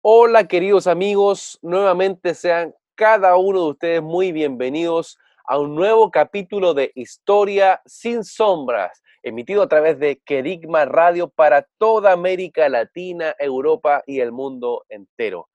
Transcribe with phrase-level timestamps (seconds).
[0.00, 6.72] Hola queridos amigos, nuevamente sean cada uno de ustedes muy bienvenidos a un nuevo capítulo
[6.72, 14.04] de Historia sin sombras, emitido a través de Querigma Radio para toda América Latina, Europa
[14.06, 15.48] y el mundo entero.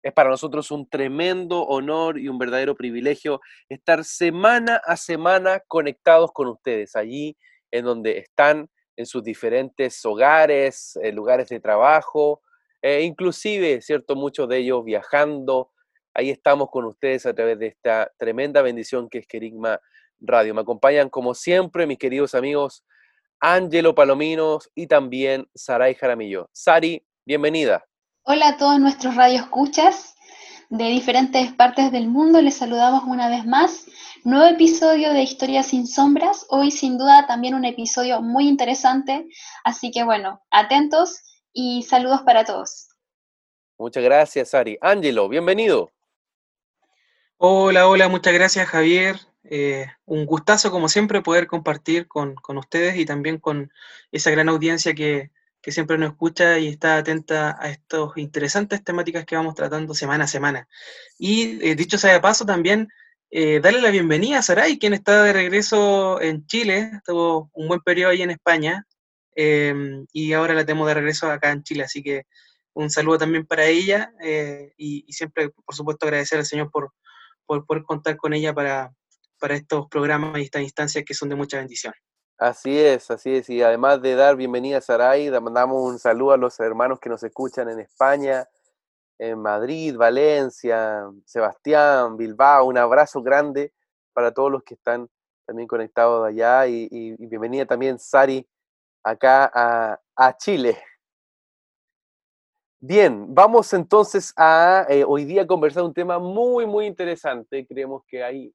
[0.00, 6.30] Es para nosotros un tremendo honor y un verdadero privilegio estar semana a semana conectados
[6.30, 7.36] con ustedes, allí
[7.72, 12.42] en donde están, en sus diferentes hogares, eh, lugares de trabajo,
[12.82, 14.16] e inclusive, ¿cierto?
[14.16, 15.70] Muchos de ellos viajando.
[16.14, 19.80] Ahí estamos con ustedes a través de esta tremenda bendición que es Querigma
[20.20, 20.54] Radio.
[20.54, 22.84] Me acompañan como siempre mis queridos amigos
[23.40, 26.50] Ángelo Palominos y también Saray Jaramillo.
[26.52, 27.84] Sari, bienvenida.
[28.24, 30.16] Hola a todos nuestros radioescuchas
[30.70, 32.42] de diferentes partes del mundo.
[32.42, 33.86] Les saludamos una vez más.
[34.24, 36.46] Nuevo episodio de Historias sin Sombras.
[36.50, 39.26] Hoy sin duda también un episodio muy interesante.
[39.64, 41.20] Así que bueno, atentos
[41.60, 42.86] y saludos para todos.
[43.78, 44.78] Muchas gracias, Ari.
[44.80, 45.90] Ángelo, bienvenido.
[47.36, 49.16] Hola, hola, muchas gracias, Javier.
[49.42, 53.72] Eh, un gustazo, como siempre, poder compartir con, con, ustedes y también con
[54.12, 59.24] esa gran audiencia que, que siempre nos escucha y está atenta a estas interesantes temáticas
[59.24, 60.68] que vamos tratando semana a semana.
[61.18, 62.88] Y eh, dicho sea de paso, también
[63.32, 67.80] eh, darle la bienvenida a Saray, quien está de regreso en Chile, tuvo un buen
[67.80, 68.86] periodo ahí en España,
[69.40, 72.26] em, y ahora la tenemos de regreso acá en Chile, así que
[72.74, 76.92] un saludo también para ella, eh, y, siempre, por supuesto, agradecer al Señor por,
[77.46, 78.92] por poder contar con ella para,
[79.38, 81.94] para estos programas y estas instancias que son de mucha bendición.
[82.36, 83.48] Así es, así es.
[83.48, 87.22] Y además de dar bienvenida a Saray, mandamos un saludo a los hermanos que nos
[87.22, 88.44] escuchan en España,
[89.18, 92.66] en Madrid, Valencia, Sebastián, Bilbao.
[92.66, 93.72] Un abrazo grande
[94.12, 95.08] para todos los que están
[95.46, 96.66] también conectados allá.
[96.66, 98.44] Y, y bienvenida también, Sari,
[99.08, 100.78] acá a, a, Chile.
[102.80, 107.66] Bien, vamos entonces a eh, hoy día conversar un tema muy, muy interesante.
[107.66, 108.54] Creemos que hay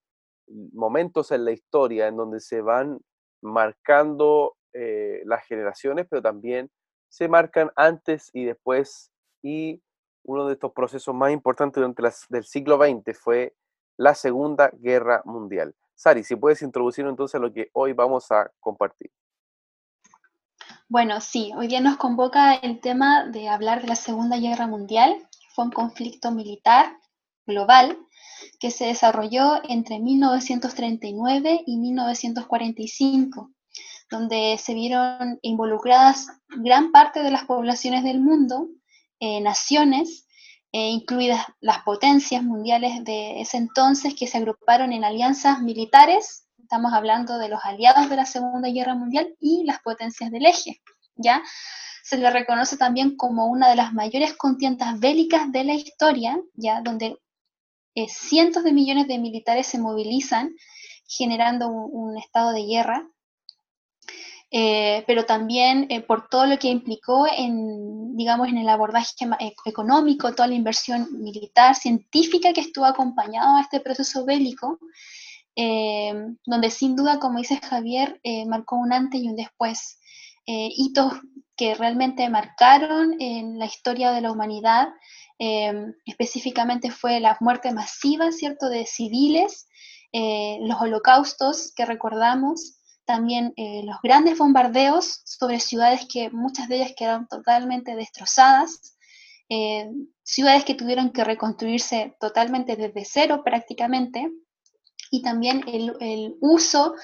[0.73, 2.99] momentos en la historia en donde se van
[3.41, 6.69] marcando eh, las generaciones, pero también
[7.09, 9.11] se marcan antes y después.
[9.41, 9.81] Y
[10.23, 13.55] uno de estos procesos más importantes durante las, del siglo XX fue
[13.97, 15.75] la Segunda Guerra Mundial.
[15.95, 19.11] Sari, si puedes introducir entonces lo que hoy vamos a compartir.
[20.93, 25.27] Bueno, sí, hoy día nos convoca el tema de hablar de la Segunda Guerra Mundial.
[25.55, 26.99] Fue un conflicto militar
[27.47, 27.97] global
[28.59, 33.49] que se desarrolló entre 1939 y 1945,
[34.11, 38.67] donde se vieron involucradas gran parte de las poblaciones del mundo,
[39.19, 40.27] eh, naciones,
[40.73, 46.93] eh, incluidas las potencias mundiales de ese entonces que se agruparon en alianzas militares, estamos
[46.93, 50.81] hablando de los aliados de la Segunda Guerra Mundial y las potencias del eje,
[51.15, 51.43] ¿ya?
[52.03, 56.81] Se le reconoce también como una de las mayores contiendas bélicas de la historia, ya
[56.81, 57.17] donde
[57.95, 60.55] eh, cientos de millones de militares se movilizan
[61.07, 63.07] generando un, un estado de guerra,
[64.55, 69.55] eh, pero también eh, por todo lo que implicó en, digamos, en el abordaje eh,
[69.65, 74.77] económico, toda la inversión militar, científica que estuvo acompañado a este proceso bélico,
[75.55, 76.13] eh,
[76.45, 79.99] donde sin duda, como dice Javier, marcó un antes y un después.
[80.45, 81.13] hitos
[81.55, 84.89] que realmente marcaron en la historia de la humanidad,
[85.39, 89.67] eh, específicamente fue la muerte masiva, ¿cierto?, de civiles,
[90.11, 96.77] eh, los holocaustos que recordamos, también eh, los grandes bombardeos sobre ciudades que muchas de
[96.77, 98.95] ellas quedaron totalmente destrozadas,
[100.23, 104.31] ciudades que tuvieron que reconstruirse totalmente desde cero prácticamente,
[105.13, 106.95] y también el, el uso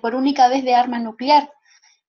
[0.00, 1.50] por única vez de arma nuclear,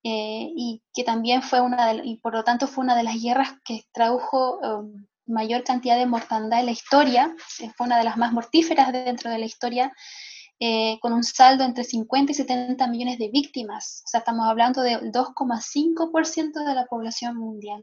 [0.06, 3.22] eh, y que también fue una de, y por lo tanto fue una de las
[3.22, 7.34] guerras que tradujo um, mayor cantidad de mortandad en la historia,
[7.74, 9.90] fue una de las más mortíferas dentro de la historia,
[10.60, 14.82] eh, con un saldo entre 50 y 70 millones de víctimas, o sea, estamos hablando
[14.82, 17.82] del 2,5% de la población mundial.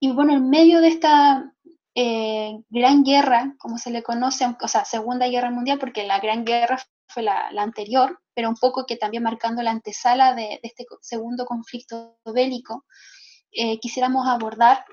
[0.00, 1.52] Y bueno, en medio de esta
[2.00, 6.44] eh, gran guerra, como se le conoce, o sea, Segunda Guerra Mundial, porque la gran
[6.44, 6.78] guerra
[7.08, 10.86] fue la, la anterior, pero un poco que también marcando la antesala de, de este
[11.00, 12.84] segundo conflicto bélico,
[13.50, 14.84] eh, quisiéramos abordar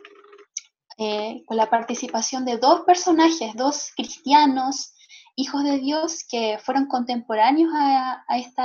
[0.97, 4.93] eh, con la participación de dos personajes, dos cristianos,
[5.35, 8.63] hijos de Dios, que fueron contemporáneos a, este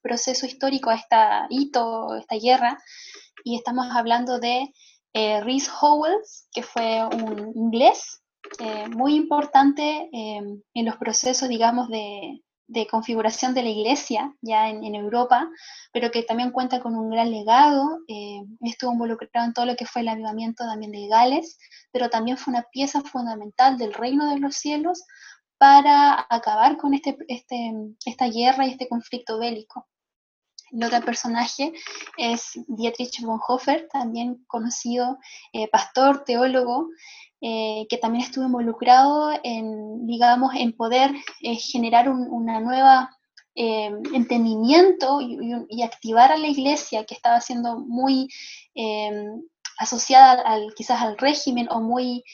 [0.00, 1.16] proceso histórico, a este
[1.50, 2.78] hito, esta guerra,
[3.42, 4.72] y estamos hablando de
[5.14, 8.22] eh, Rhys Howells, que fue un inglés
[8.58, 14.94] eh, muy importante en los procesos, digamos, de, de configuración de la iglesia ya en,
[14.94, 15.48] Europa,
[15.92, 17.98] pero que también cuenta con un gran legado.
[18.08, 21.58] Eh, estuvo involucrado en todo lo que fue el avivamiento también de Gales,
[21.92, 25.04] pero también fue una pieza fundamental del reino de los cielos
[25.58, 27.72] para acabar con este, este,
[28.04, 29.86] esta guerra y este conflicto bélico.
[30.74, 31.72] El otro personaje
[32.16, 35.18] es Dietrich Bonhoeffer, también conocido
[35.52, 36.88] eh, pastor, teólogo,
[37.46, 41.10] eh, que también estuvo involucrado en, digamos, en poder
[41.42, 43.10] eh, generar un una nueva
[43.54, 48.28] eh, entendimiento y, activar a la iglesia que estaba siendo muy
[49.78, 52.24] asociada al, quizás al régimen o muy,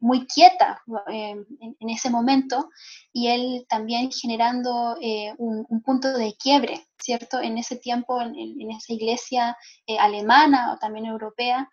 [0.00, 2.70] muy quieta en, ese momento
[3.12, 4.96] y él también generando
[5.38, 7.40] un, punto de quiebre, ¿cierto?
[7.40, 9.56] En ese tiempo, en, en esa iglesia
[9.98, 11.68] alemana o también europea,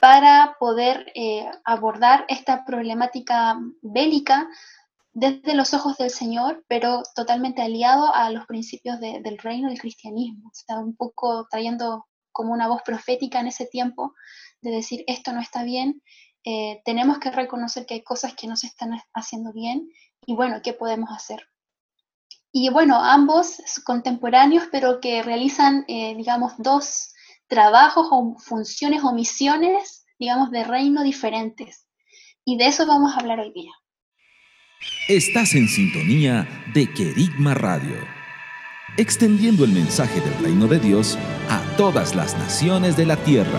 [0.00, 4.48] para poder eh, abordar esta problemática bélica
[5.12, 10.50] desde los ojos del Señor, pero totalmente aliado a los principios del reino del cristianismo.
[10.52, 14.12] Está un poco trayendo como una voz profética en ese tiempo
[14.64, 16.02] de decir esto no está bien,
[16.44, 19.88] eh, tenemos que reconocer que hay cosas que no se están haciendo bien
[20.26, 21.46] y bueno, ¿qué podemos hacer?
[22.52, 27.12] Y bueno, ambos contemporáneos, pero que realizan, eh, digamos, dos
[27.48, 31.86] trabajos o funciones o misiones, digamos, de reino diferentes.
[32.44, 33.72] Y de eso vamos a hablar hoy día.
[35.08, 37.96] Estás en sintonía de Querigma Radio,
[38.96, 41.18] extendiendo el mensaje del reino de Dios
[41.48, 43.58] a todas las naciones de la tierra.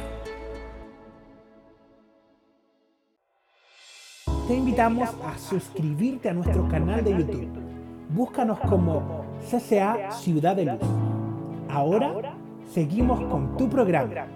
[4.51, 7.47] Te invitamos a suscribirte a nuestro canal de YouTube.
[8.09, 10.81] Búscanos como CCA Ciudad de Luz.
[11.69, 12.35] Ahora
[12.69, 14.27] seguimos con tu programa,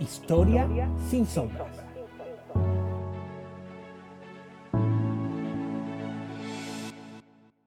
[0.00, 0.68] Historia
[1.08, 1.68] sin sombras.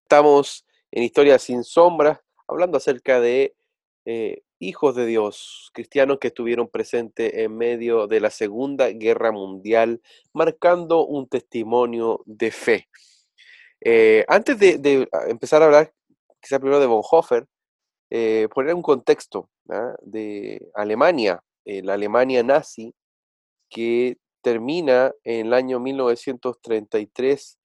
[0.02, 2.20] Estamos en Historia sin sombras
[2.50, 3.56] hablando acerca de
[4.04, 10.02] eh, hijos de Dios, cristianos que estuvieron presentes en medio de la Segunda Guerra Mundial,
[10.34, 12.88] marcando un testimonio de fe.
[13.82, 15.94] Eh, antes de, empezar a hablar
[16.42, 17.48] quizá primero de Bonhoeffer,
[18.10, 19.96] eh, poner un contexto ¿ah?
[20.02, 22.94] de Alemania, eh, la Alemania nazi,
[23.70, 27.58] que termina en el año 1933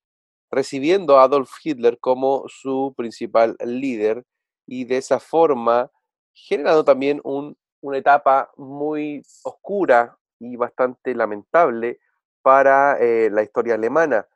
[0.50, 4.24] recibiendo a Adolf Hitler como su principal líder
[4.66, 5.90] y de esa forma
[6.46, 12.00] generando también una etapa muy oscura y bastante lamentable
[12.42, 14.26] para eh, la historia alemana.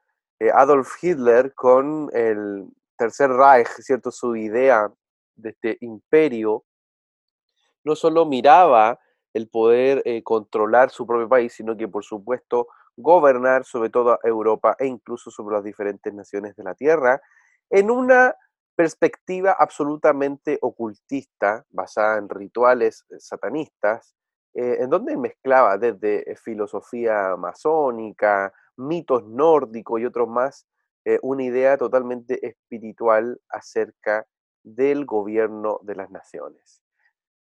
[0.54, 2.66] Adolf Hitler con el
[2.96, 4.10] Tercer Reich, ¿cierto?
[4.10, 4.92] Su idea
[5.36, 6.64] de este imperio
[7.84, 8.98] no solo miraba
[9.32, 14.76] el poder eh, controlar su propio país, sino que por supuesto gobernar sobre toda Europa
[14.78, 17.20] e incluso sobre las diferentes naciones de la Tierra,
[17.70, 18.36] en una
[18.82, 24.16] perspectiva absolutamente ocultista, basada en rituales eh, satanistas,
[24.54, 30.66] eh, en donde mezclaba desde filosofía masónica, mitos nórdicos y otros más,
[31.04, 34.26] eh, una idea totalmente espiritual acerca
[34.64, 36.82] del gobierno de las naciones.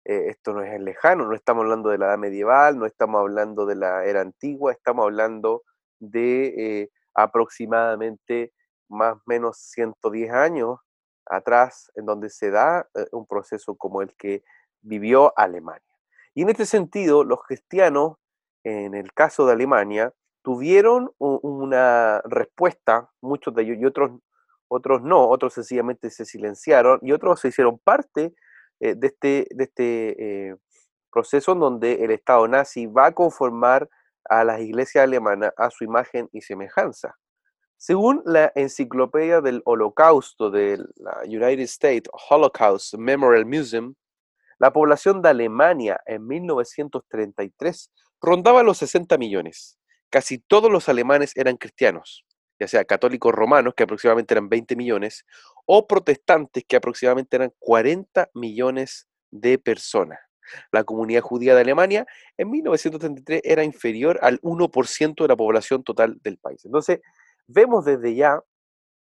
[0.05, 3.65] Eh, esto no es lejano, no estamos hablando de la edad medieval, no estamos hablando
[3.65, 5.63] de la era antigua, estamos hablando
[5.99, 8.53] de eh, aproximadamente
[8.89, 10.77] más o menos 110 años
[11.25, 14.43] atrás, en donde se da un proceso como el que
[14.81, 15.91] vivió Alemania.
[16.33, 18.17] Y en este sentido, los cristianos,
[18.63, 20.13] en el caso de Alemania,
[20.43, 24.11] tuvieron una respuesta, muchos de ellos, y otros,
[24.67, 28.33] otros no, otros sencillamente se silenciaron, y otros se hicieron parte
[28.79, 30.55] eh, de este, de este eh,
[31.11, 33.89] proceso en donde el Estado nazi va a conformar
[34.25, 37.15] a las iglesias alemanas a su imagen y semejanza.
[37.83, 43.95] Según la enciclopedia del Holocausto de la United States Holocaust Memorial Museum,
[44.59, 47.89] la población de Alemania en 1933
[48.21, 49.79] rondaba los 60 millones.
[50.11, 52.23] Casi todos los alemanes eran cristianos,
[52.59, 55.25] ya sea católicos romanos, que aproximadamente eran 20 millones,
[55.65, 60.19] o protestantes, que aproximadamente eran 40 millones de personas.
[60.71, 62.05] La comunidad judía de Alemania
[62.37, 66.63] en 1933 era inferior al 1% de la población total del país.
[66.63, 66.99] Entonces,
[67.47, 68.41] vemos desde ya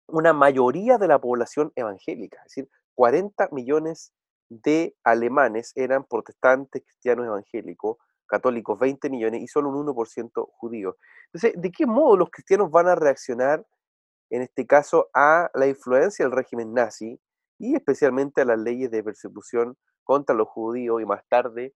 [0.08, 4.14] una mayoría de la población evangélica, es decir, 40 millones
[4.50, 10.96] de alemanes eran protestantes, cristianos evangélicos, católicos 20 millones y solo un 1% judíos.
[11.26, 13.66] Entonces, ¿de qué modo los cristianos van a reaccionar
[14.30, 17.20] en este caso a la influencia del régimen nazi
[17.60, 21.74] y especialmente a las leyes de persecución contra los judíos y más tarde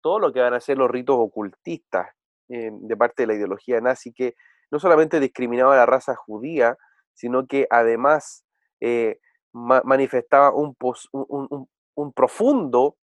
[0.00, 2.08] todo lo que van a ser los ritos ocultistas
[2.48, 4.34] eh, de parte de la ideología nazi que
[4.70, 6.76] no solamente discriminaba a la raza judía,
[7.14, 8.44] sino que además
[8.80, 9.18] eh,
[9.52, 10.76] manifestaba un,
[11.10, 12.96] un, profundo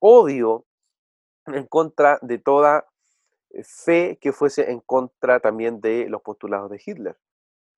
[0.00, 0.64] odio
[1.46, 2.86] en contra de toda
[3.50, 7.16] eh, fe que fuese en contra también de los postulados de Hitler.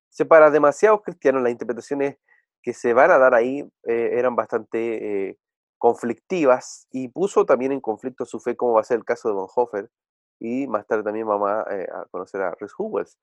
[0.08, 2.18] Se para demasiados cristianos las interpretaciones
[2.62, 5.38] que se van a dar ahí eh, eran bastante
[5.76, 9.34] conflictivas y puso también en conflicto su fe, como va a ser el caso de
[9.34, 9.90] Bonhoeffer,
[10.38, 13.18] y más tarde también vamos a, conocer a Rhys.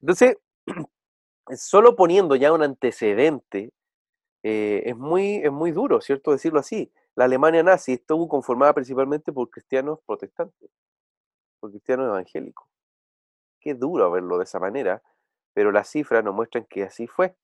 [0.00, 0.38] Entonces,
[1.56, 3.72] solo poniendo ya un antecedente,
[4.42, 6.32] eh, es, muy, es muy duro, ¿cierto?
[6.32, 6.92] Decirlo así.
[7.14, 10.70] La Alemania nazi estuvo conformada principalmente por cristianos protestantes,
[11.60, 12.66] por cristianos evangélicos.
[13.60, 15.02] Qué duro verlo de esa manera,
[15.52, 17.36] pero las cifras nos muestran que así fue.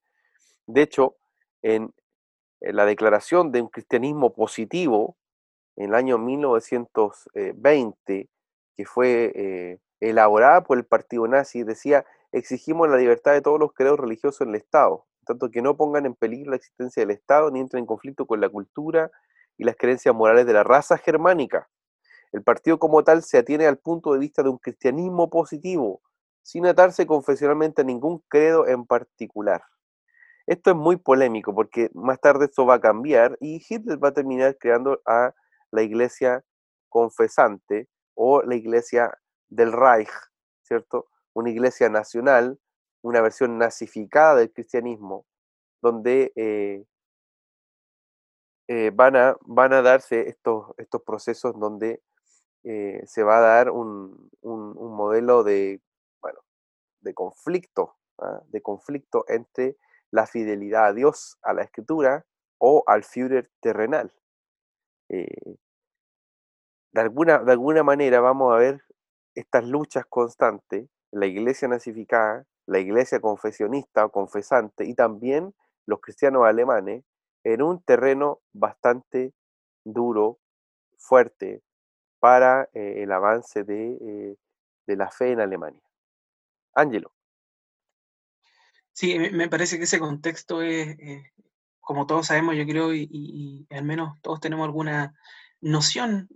[0.66, 1.16] De hecho,
[1.62, 1.94] en,
[2.60, 5.16] la declaración de un cristianismo positivo,
[5.76, 8.28] en el año 1920,
[8.78, 13.72] que fue eh, elaborada por el partido nazi, decía, exigimos la libertad de todos los
[13.72, 17.50] credos religiosos en el Estado, tanto que no pongan en peligro la existencia del Estado
[17.50, 19.10] ni entren en conflicto con la cultura
[19.56, 21.68] y las creencias morales de la raza germánica.
[22.30, 26.00] El partido como tal se atiene al punto de vista de un cristianismo positivo,
[26.42, 29.64] sin atarse confesionalmente a ningún credo en particular.
[30.46, 34.14] Esto es muy polémico porque más tarde esto va a cambiar y Hitler va a
[34.14, 35.34] terminar creando a
[35.72, 36.44] la iglesia
[36.88, 37.88] confesante
[38.20, 39.16] o la iglesia
[39.48, 40.10] del Reich,
[40.62, 41.06] ¿cierto?
[41.34, 42.58] una iglesia nacional,
[43.00, 45.24] una versión nazificada del cristianismo,
[45.80, 46.84] donde eh,
[48.66, 52.02] eh, van, a, van a darse estos, estos procesos donde
[52.64, 55.80] eh, se va a dar un, modelo de,
[56.20, 56.40] bueno,
[57.00, 58.42] de conflicto, ¿ah?
[58.48, 59.76] de conflicto entre
[60.10, 62.26] la fidelidad a Dios, a la escritura
[62.58, 64.12] o al Führer terrenal.
[66.92, 68.82] De, alguna, de alguna manera vamos a ver
[69.34, 75.54] estas luchas constantes la iglesia nazificada, la iglesia confesionista o confesante y también
[75.86, 77.04] los cristianos alemanes
[77.44, 79.32] en un terreno bastante
[79.84, 80.38] duro,
[80.98, 81.62] fuerte,
[82.18, 84.36] para eh, el avance eh,
[84.86, 85.80] de, la fe en Alemania.
[86.74, 87.12] Ángelo.
[88.92, 91.32] Sí, me parece que ese contexto es, eh,
[91.80, 95.14] como todos sabemos, yo creo, y, al menos todos tenemos alguna
[95.60, 96.28] noción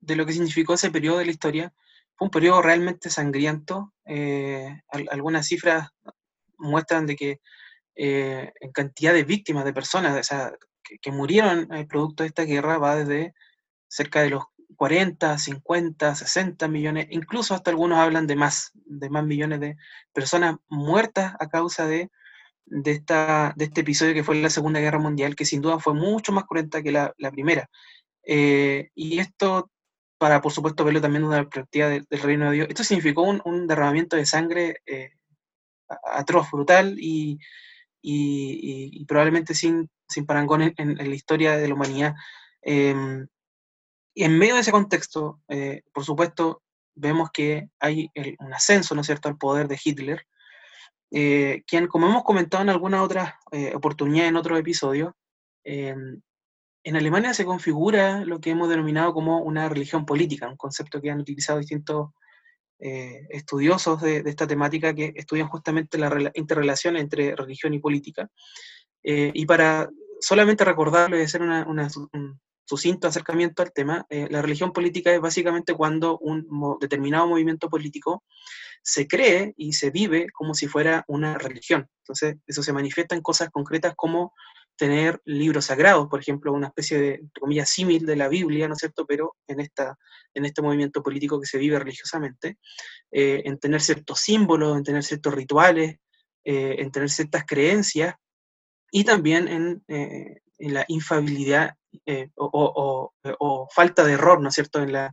[0.00, 1.74] de lo que significó ese periodo de la historia,
[2.16, 3.92] fue un periodo realmente sangriento.
[4.06, 5.88] Eh, algunas cifras
[6.58, 7.40] muestran de que
[7.96, 10.28] eh, en cantidad de víctimas, de personas
[11.00, 13.34] que, murieron eh, producto de esta guerra va desde
[13.88, 14.44] cerca de los
[14.76, 19.76] 40, 50, 60 millones, incluso hasta algunos hablan de más, de más millones de
[20.12, 22.10] personas muertas a causa de,
[22.66, 25.94] de, esta, de este episodio que fue la Segunda Guerra Mundial, que sin duda fue
[25.94, 27.68] mucho más cruenta que la, primera.
[28.26, 29.70] Y esto
[30.24, 32.68] para, por supuesto, verlo también desde la perspectiva del, reino de Dios.
[32.70, 35.10] Esto significó un, derramamiento de sangre eh,
[36.10, 37.38] atroz, brutal y,
[38.00, 42.14] y, probablemente sin, sin parangón en, la historia de la humanidad.
[42.62, 43.26] Em,
[44.14, 46.62] y en medio de ese contexto, eh, por supuesto,
[46.94, 50.26] vemos que hay un ascenso, ¿no es cierto?, al poder de Hitler,
[51.10, 53.34] eh, quien, como hemos comentado en algunas otras
[53.74, 55.12] oportunidades, en otros episodios,
[55.64, 56.22] em,
[56.84, 61.10] en Alemania se configura lo que hemos denominado como una religión política, un concepto que
[61.10, 62.10] han utilizado distintos
[62.78, 68.28] eh, estudiosos de, esta temática que estudian justamente la interrelación entre religión y política.
[69.02, 69.88] Eh, y para
[70.20, 75.72] solamente recordarlo y hacer un sucinto acercamiento al tema, eh, la religión política es básicamente
[75.72, 76.46] cuando un
[76.80, 78.24] determinado movimiento político
[78.82, 81.88] se cree y se vive como si fuera una religión.
[82.00, 84.34] Entonces, eso se manifiesta en cosas concretas como
[84.76, 88.80] tener libros sagrados, por ejemplo, una especie de, comillas, símil de la Biblia, ¿no es
[88.80, 89.96] cierto?, pero en, esta,
[90.34, 92.58] en este movimiento político que se vive religiosamente,
[93.10, 95.96] eh, en tener ciertos símbolos, en tener ciertos rituales,
[96.44, 98.14] eh, en tener ciertas creencias,
[98.90, 101.74] y también en, eh, la infabilidad
[102.36, 105.12] o, falta de error, ¿no es cierto?, en, la,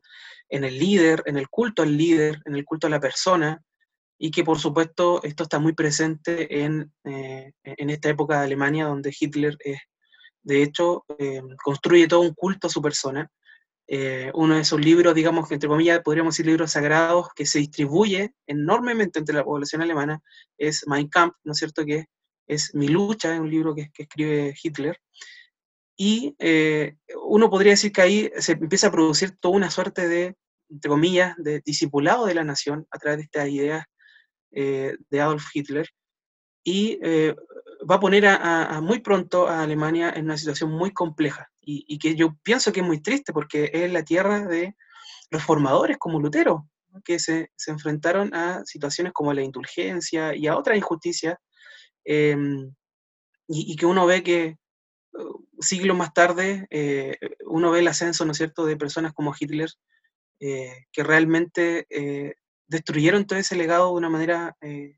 [0.49, 3.61] en el líder, en el culto al líder, en el culto a la persona,
[4.23, 9.15] y que por supuesto esto está muy presente en, en esta época de Alemania donde
[9.17, 9.79] Hitler es
[10.43, 13.29] de hecho, eh, construye todo un culto a su persona.
[13.87, 17.59] Eh, uno de esos libros, digamos que entre comillas podríamos decir libros sagrados, que se
[17.59, 20.21] distribuye enormemente entre la población alemana,
[20.57, 21.85] es Mein Kampf, ¿no es cierto?
[21.85, 22.05] Que
[22.47, 24.97] es Mi lucha, es un libro que, escribe Hitler.
[25.97, 30.35] Y eh, uno podría decir que ahí se empieza a producir toda una suerte de,
[30.69, 33.85] entre comillas, de discipulado de la nación a través de estas ideas
[34.51, 35.87] de Adolf Hitler.
[36.63, 36.99] Y
[37.89, 42.15] va a poner a, muy pronto a Alemania en una situación muy compleja y, que
[42.15, 44.75] yo pienso que es muy triste porque es la tierra de
[45.29, 46.67] reformadores como Lutero,
[47.03, 51.37] que se, enfrentaron a situaciones como la indulgencia y a otras injusticias
[52.03, 52.73] em,
[53.47, 54.57] y, que uno ve que
[55.13, 59.69] uh, siglos más tarde eh, uno ve el ascenso, ¿no cierto?, de personas como Hitler
[60.39, 62.33] eh, que realmente eh,
[62.71, 64.95] destruyeron todo ese legado de una manera que,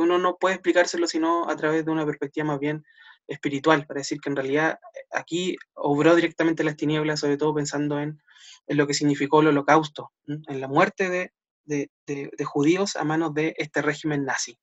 [0.00, 2.84] uno no puede explicárselo sino a través de una perspectiva más bien
[3.26, 7.98] espiritual, para decir que en realidad eh, aquí obró directamente las tinieblas, sobre todo pensando
[7.98, 8.20] en,
[8.68, 11.32] lo que significó el holocausto, en la muerte
[11.64, 14.56] de, judíos a manos de este régimen nazi.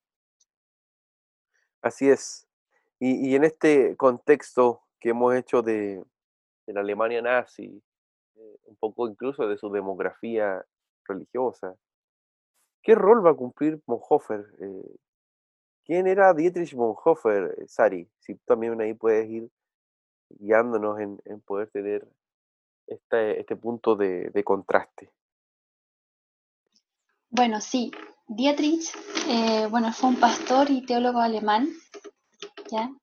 [1.82, 2.48] Así es.
[2.98, 6.02] Y, en este contexto que hemos hecho de,
[6.66, 7.82] la Alemania nazi,
[8.36, 10.64] eh, un poco incluso de su demografía
[11.06, 11.76] religiosa,
[12.82, 14.46] ¿Qué rol va a cumplir Bonhoeffer?
[14.60, 14.96] Eh,
[15.84, 18.08] ¿Quién era Dietrich Bonhoeffer, eh, Sari?
[18.20, 19.50] Si también ahí puedes ir
[20.30, 22.06] guiándonos en, poder tener
[22.86, 25.10] este, este punto de, contraste.
[27.28, 27.90] Bueno, sí,
[28.26, 28.92] Dietrich,
[29.28, 31.68] eh, bueno, fue un pastor y teólogo alemán,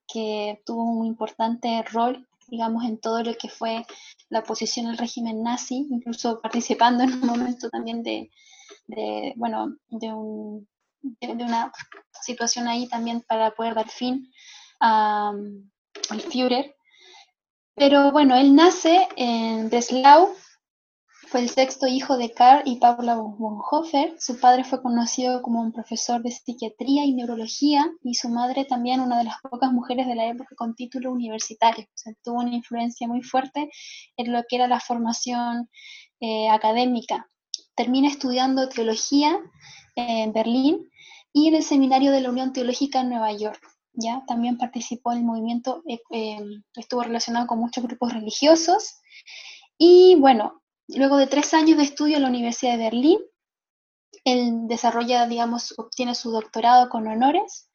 [0.06, 3.84] que tuvo un importante rol, digamos, en todo lo que fue
[4.30, 8.30] la oposición al régimen nazi, incluso participando en un momento también de,
[8.88, 10.68] de, bueno, de, un,
[11.02, 11.72] de, una
[12.22, 14.32] situación ahí también para poder dar fin
[14.80, 16.74] al Führer.
[17.74, 20.34] Pero bueno, él nace en Breslau,
[21.28, 24.16] fue el sexto hijo de Karl y Paula Bonhoeffer.
[24.18, 29.00] Su padre fue conocido como un profesor de psiquiatría y neurología y su madre también
[29.00, 31.84] una de las pocas mujeres de la época con título universitario.
[31.84, 33.68] O sea, tuvo una influencia muy fuerte
[34.16, 35.68] en lo que era la formación
[36.20, 37.28] eh, académica
[37.78, 39.38] termina estudiando teología
[39.94, 40.90] en Berlín
[41.32, 43.62] y en el seminario de la Unión Teológica en Nueva York.
[43.92, 44.24] ¿ya?
[44.26, 48.96] También participó en el movimiento, eh, em, estuvo relacionado con muchos grupos religiosos.
[49.78, 53.18] Y bueno, luego de tres años de estudio en la Universidad de Berlín,
[54.24, 57.70] él desarrolla, digamos, obtiene su doctorado con honores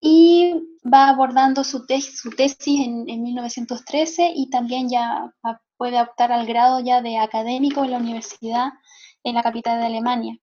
[0.00, 0.54] y
[0.86, 5.34] va abordando su, su tesis en, en, 1913 y también ya
[5.76, 8.70] puede optar al grado ya de académico en la universidad
[9.24, 10.36] en la capital de Alemania.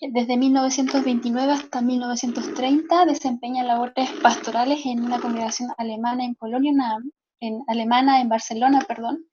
[0.00, 6.72] Desde 1929 hasta 1930 desempeña labores pastorales en una congregación alemana en Polonia,
[7.40, 9.24] en alemana en Barcelona, perdón,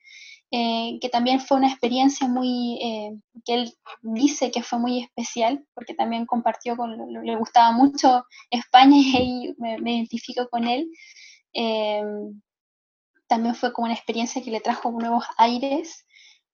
[0.52, 3.12] eh, que también fue una experiencia muy, eh,
[3.46, 8.98] que él dice que fue muy especial, porque también compartió con, le gustaba mucho España
[8.98, 10.90] y ahí me, identifico con él.
[11.54, 12.04] Eh,
[13.28, 16.05] también fue como una experiencia que le trajo nuevos aires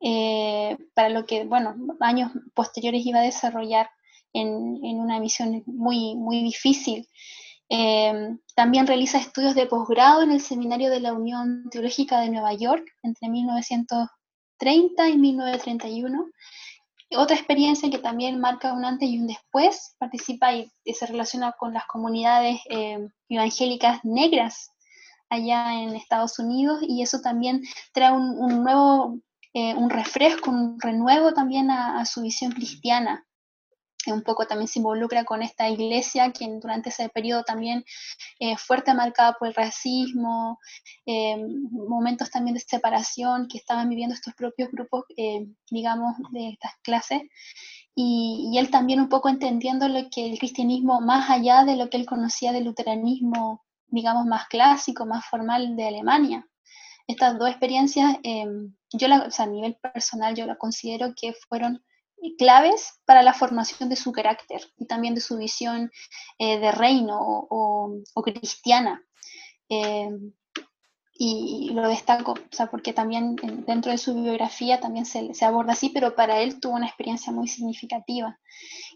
[0.02, 3.90] eh, para lo que, bueno, años posteriores iba a desarrollar
[4.34, 7.08] en, una misión muy, muy difícil.
[7.70, 12.54] Eh, también realiza estudios de posgrado en el Seminario de la Unión Teológica de Nueva
[12.54, 16.26] York entre 1930 y 1931.
[17.18, 21.74] Otra experiencia que también marca un antes y un después, participa y, se relaciona con
[21.74, 24.72] las comunidades eh, evangélicas negras
[25.30, 27.62] allá en Estados Unidos y eso también
[27.94, 29.20] trae un nuevo
[29.54, 33.26] eh, un refresco, un renuevo también a, su visión cristiana.
[34.08, 37.86] Un poco también se involucra con esta iglesia que durante ese periodo también
[38.40, 40.60] eh, fuerte marcada por el racismo,
[41.06, 41.38] eh,
[41.70, 45.06] momentos también de separación que estaban viviendo estos propios grupos,
[45.70, 47.22] digamos, de estas clases.
[47.94, 51.90] Y, y, él también un poco entendiendo lo que el cristianismo, más allá de lo
[51.90, 56.48] que él conocía del luteranismo, digamos, más clásico, más formal de Alemania,
[57.12, 61.84] estas dos experiencias, em, yo a nivel personal, yo la considero que fueron
[62.38, 65.92] claves para la formación de su carácter y también de su visión
[66.38, 69.04] eh, de reino o, cristiana.
[69.70, 70.34] Em,
[71.24, 73.36] y lo destaco, o sea, porque también
[73.68, 77.32] dentro de su biografía también se, se, aborda así, pero para él tuvo una experiencia
[77.32, 78.40] muy significativa.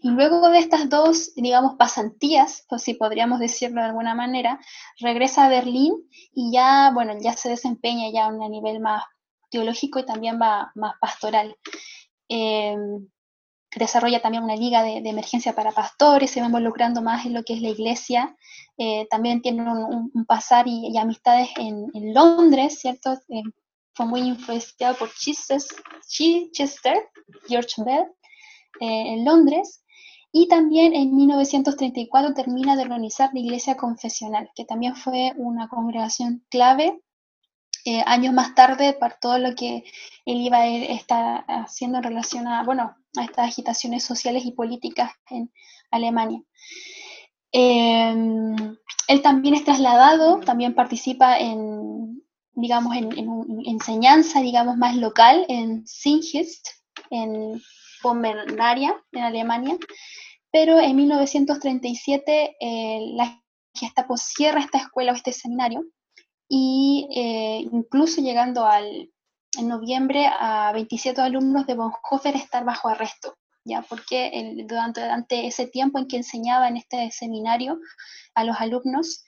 [0.02, 4.58] Y luego de estas dos, digamos, pasantías, pues si podríamos decirlo de alguna manera,
[4.98, 5.94] regresa a Berlín
[6.34, 9.04] y ya, bueno, ya se desempeña ya a un nivel más
[9.48, 11.56] teológico y también va más pastoral.
[12.28, 12.76] Eh,
[13.78, 17.54] desarrolla también una liga de, emergencia para pastores, se va involucrando más en lo que
[17.54, 18.36] es la iglesia,
[18.78, 23.12] eh, también tiene un, pasar y, amistades en, Londres, ¿cierto?
[23.28, 23.42] Eh,
[23.94, 27.02] fue muy influenciado por Chichester,
[27.48, 28.04] George Bell,
[28.80, 29.82] eh, en Londres,
[30.32, 36.44] y también en 1934 termina de organizar la iglesia confesional, que también fue una congregación
[36.50, 37.00] clave
[38.06, 39.84] años más tarde para todo lo que
[40.24, 45.12] él iba a estar haciendo en relación a, bueno, a estas agitaciones sociales y políticas
[45.30, 45.50] en
[45.90, 46.40] Alemania.
[47.52, 48.76] Em,
[49.08, 52.22] él también es trasladado, también participa en,
[52.52, 53.12] digamos, en,
[53.64, 56.68] enseñanza, digamos, más local en Singist,
[57.10, 57.62] en
[58.02, 59.76] Pomerania, en Alemania,
[60.50, 63.42] pero en 1937 eh, la
[63.74, 65.84] Gestapo cierra esta escuela o este seminario
[66.48, 69.10] y eh, incluso llegando al,
[69.58, 73.82] en noviembre a 27 alumnos de Bonhoeffer estar bajo arresto, ¿ya?
[73.82, 77.78] Porque durante, ese tiempo en que enseñaba en este seminario
[78.34, 79.24] a los alumnos,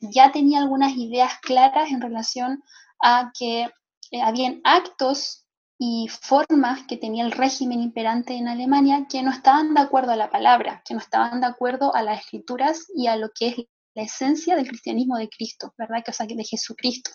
[0.00, 2.62] ya tenía algunas ideas claras en relación
[3.00, 3.68] a que
[4.10, 5.44] eh, habían actos
[5.78, 10.16] y formas que tenía el régimen imperante en Alemania que no estaban de acuerdo a
[10.16, 13.56] la palabra, que no estaban de acuerdo a las escrituras y a lo que es
[13.98, 16.04] la esencia del cristianismo de Cristo, ¿verdad?
[16.04, 17.10] Que, o sea, de Jesucristo.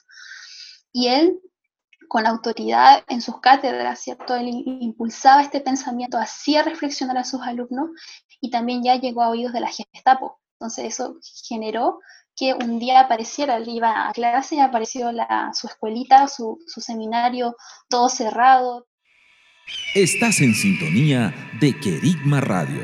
[0.92, 1.40] Y él
[2.10, 4.36] con autoridad en sus cátedras, ¿cierto?
[4.36, 4.50] Él
[4.82, 7.92] impulsaba este pensamiento, hacía reflexionar a sus alumnos
[8.42, 10.42] y también ya llegó a oídos de la Gestapo.
[10.60, 11.18] Entonces eso
[11.48, 12.00] generó
[12.36, 16.82] que un día apareciera, él iba a clase y apareció la, su escuelita, su, su
[16.82, 17.56] seminario,
[17.88, 18.88] todo cerrado.
[19.96, 22.84] Estás en sintonía de Querigma Radio,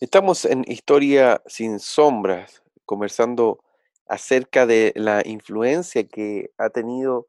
[0.00, 3.58] Estamos en Historia sin sombras, conversando
[4.06, 7.26] acerca de la influencia que ha tenido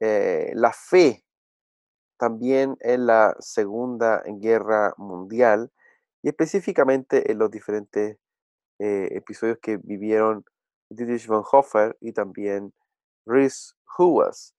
[0.00, 1.22] eh, la fe
[2.16, 5.70] también en la Segunda Guerra Mundial
[6.22, 8.16] y específicamente en los diferentes
[8.78, 10.46] eh, episodios que vivieron
[10.88, 12.72] Dietrich Bonhoeffer y también
[13.26, 14.54] Rhys Huas.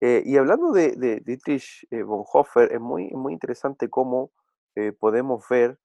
[0.00, 4.30] Eh, y hablando de, Dietrich eh, Bonhoeffer, es muy, muy interesante cómo
[5.00, 5.76] podemos ver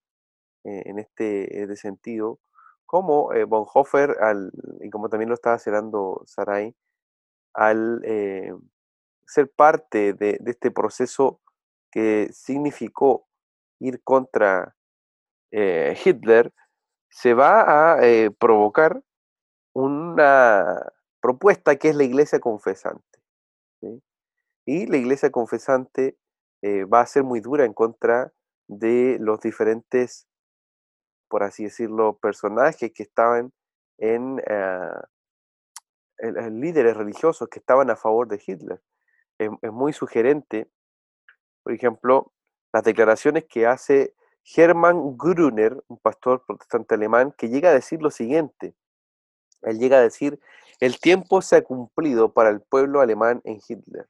[0.63, 2.39] en este sentido,
[2.85, 6.75] cómo Bonhoeffer, al, y como también lo estaba cerrando Sarai,
[7.53, 8.01] al
[9.25, 11.41] ser parte de, este proceso
[11.91, 13.27] que significó
[13.79, 14.75] ir contra
[15.51, 16.53] eh, Hitler,
[17.09, 19.01] se va a eh, provocar
[19.73, 23.03] una propuesta que es la iglesia confesante.
[24.65, 26.17] Y la iglesia confesante
[26.61, 28.31] eh, va a ser muy dura en contra
[28.67, 30.27] de los diferentes,
[31.33, 33.51] por así decirlo, personajes que estaban
[33.97, 34.39] en,
[36.19, 38.79] en líderes religiosos que estaban a favor de Hitler
[39.39, 40.69] es, muy sugerente,
[41.63, 42.31] por ejemplo,
[42.71, 44.13] las declaraciones que hace
[44.55, 48.75] Hermann Gruner, un pastor protestante alemán, que llega a decir lo siguiente.
[49.63, 50.39] Él llega a decir,
[50.79, 54.07] el tiempo se ha cumplido para el pueblo alemán en Hitler.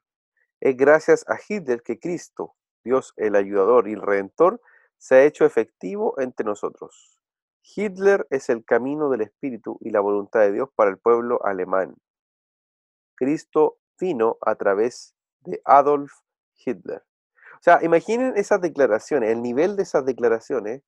[0.59, 4.59] Es gracias a Hitler que Cristo, Dios el ayudador y el redentor,
[5.04, 7.20] se ha hecho efectivo entre nosotros.
[7.62, 11.98] Hitler es el camino del Espíritu y la voluntad de Dios para el pueblo alemán.
[13.16, 16.13] Cristo vino a través de Adolf
[16.56, 17.04] Hitler.
[17.56, 20.84] O sea, imaginen esas declaraciones, el nivel de esas declaraciones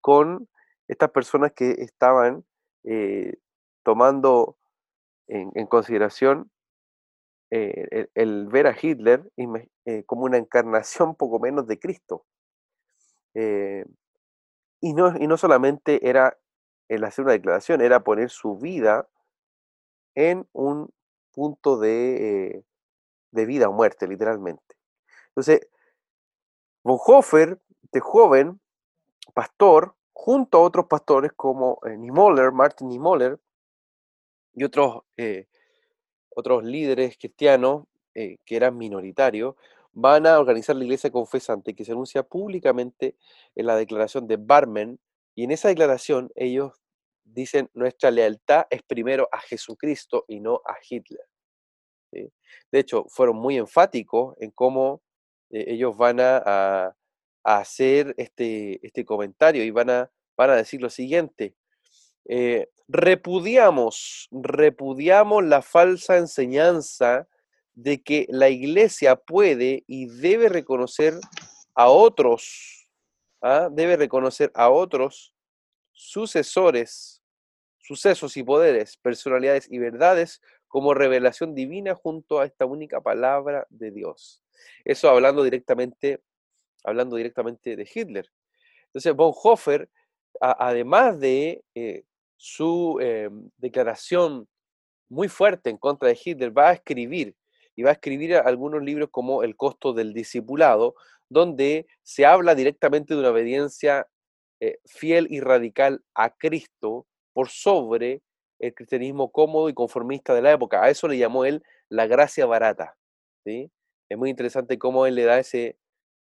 [0.00, 0.48] con
[0.88, 2.44] estas personas que estaban
[2.82, 3.34] eh,
[3.84, 4.56] tomando
[5.28, 6.50] en, consideración
[7.52, 9.30] eh, el, ver a Hitler
[9.84, 12.26] eh, como una encarnación poco menos de Cristo.
[13.34, 13.84] Eh,
[14.80, 16.36] y, no, y no solamente era
[16.88, 19.08] el hacer una declaración, era poner su vida
[20.14, 20.90] en un
[21.32, 22.64] punto de,
[23.30, 24.76] de vida o muerte, literalmente.
[25.28, 25.68] Entonces,
[26.84, 27.60] Bonhoeffer,
[27.92, 28.60] de joven,
[29.34, 33.38] pastor, junto a otros pastores como Niemöller, Martin Niemöller,
[34.54, 35.46] y otros, eh,
[36.30, 39.56] otros líderes cristianos eh, que eran minoritarios,
[39.92, 43.16] van a organizar la iglesia confesante que se anuncia públicamente
[43.54, 44.98] en la declaración de Barmen,
[45.34, 46.82] y en esa declaración ellos
[47.24, 51.26] dicen nuestra lealtad es primero a Jesucristo y no a Hitler.
[52.10, 55.02] De hecho, fueron muy enfáticos en cómo
[55.50, 56.94] eh, ellos van a,
[57.44, 61.56] hacer este, este comentario y van a, van a decir lo siguiente.
[62.28, 67.26] Eh, repudiamos, repudiamos la falsa enseñanza
[67.74, 71.14] de que la iglesia puede y debe reconocer
[71.74, 72.88] a otros,
[73.40, 73.68] ¿ah?
[73.70, 75.34] debe reconocer a otros
[75.92, 77.22] sucesores,
[77.78, 83.90] sucesos y poderes, personalidades y verdades como revelación divina junto a esta única palabra de
[83.90, 84.42] Dios.
[84.84, 86.22] Eso hablando directamente,
[86.84, 88.26] hablando directamente de Hitler.
[88.86, 89.88] Entonces, Bonhoeffer,
[90.40, 92.04] además de eh,
[92.36, 94.48] su eh, declaración
[95.08, 97.36] muy fuerte en contra de Hitler, va a escribir,
[97.76, 100.94] y va a escribir algunos libros como El costo del discipulado,
[101.28, 104.06] donde se habla directamente de una obediencia
[104.60, 108.22] eh, fiel y radical a Cristo por sobre
[108.58, 110.84] el cristianismo cómodo y conformista de la época.
[110.84, 112.96] A eso le llamó él la gracia barata.
[113.44, 113.70] ¿sí?
[114.08, 115.78] Es muy interesante cómo él le da ese,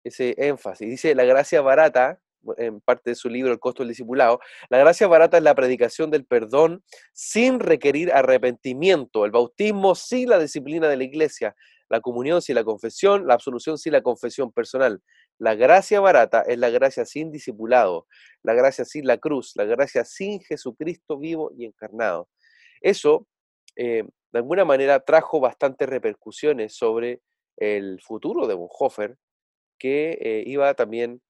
[0.05, 0.89] ese énfasis.
[0.89, 2.21] Dice, la gracia barata
[2.57, 6.11] en parte de su libro El costo del discipulado, la gracia barata es la predicación
[6.11, 11.55] del perdón sin requerir arrepentimiento, el bautismo sin la disciplina de la iglesia,
[11.89, 15.03] la comunión sin la confesión, la absolución sin la confesión personal.
[15.39, 18.07] La gracia barata es la gracia sin discipulado,
[18.43, 22.29] la gracia sin la cruz, la gracia sin Jesucristo vivo y encarnado.
[22.81, 23.27] Eso,
[23.77, 27.21] eh, de alguna manera, trajo bastantes repercusiones sobre
[27.57, 29.17] el futuro de Bonhoeffer,
[29.79, 31.21] que eh, iba también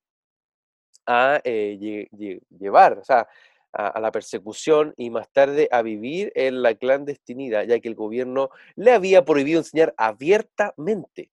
[1.07, 2.09] a eh,
[2.59, 3.29] llevar o sea,
[3.73, 8.51] a, la persecución y más tarde a vivir en la clandestinidad, ya que el gobierno
[8.77, 11.31] le había prohibido enseñar abiertamente,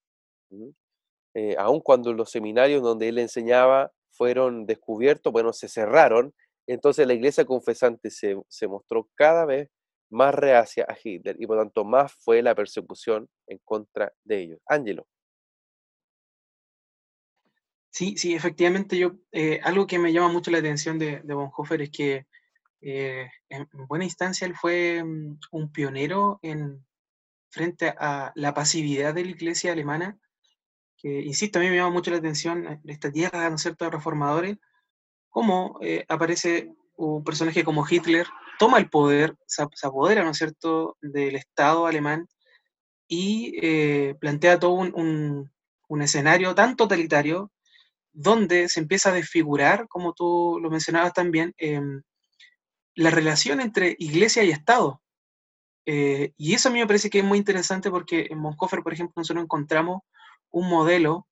[1.36, 6.34] eh, aun cuando los seminarios donde él enseñaba fueron descubiertos, bueno, se cerraron,
[6.68, 9.70] entonces la iglesia confesante se, se mostró cada vez
[10.10, 14.60] más reacia a Hitler y por tanto más fue la persecución en contra de ellos.
[14.66, 15.06] Ángelo.
[17.92, 21.82] Sí, sí, efectivamente, yo, eh, algo que me llama mucho la atención de, de Bonhoeffer
[21.82, 22.28] es que
[22.82, 26.86] eh, en, buena instancia él fue mm, un pionero en,
[27.52, 30.20] frente a la pasividad de la iglesia alemana,
[30.98, 33.86] que, insisto, a mí me llama mucho la atención eh, esta tierra, ¿no es cierto?,
[33.86, 34.58] de reformadores,
[35.30, 38.28] cómo aparece un personaje como Hitler,
[38.60, 42.28] toma el poder, se, apodera, ¿no es cierto?, del Estado alemán
[43.08, 45.52] y plantea todo un,
[45.88, 47.52] un escenario tan totalitario
[48.14, 52.02] donde se empieza a desfigurar, como tú lo mencionabas también, em,
[52.96, 55.02] la relación entre iglesia y Estado.
[55.86, 58.94] Eh, y eso a mí me parece que es muy interesante porque en Bonhoeffer, por
[58.94, 60.02] ejemplo, nosotros encontramos
[60.52, 61.28] un modelo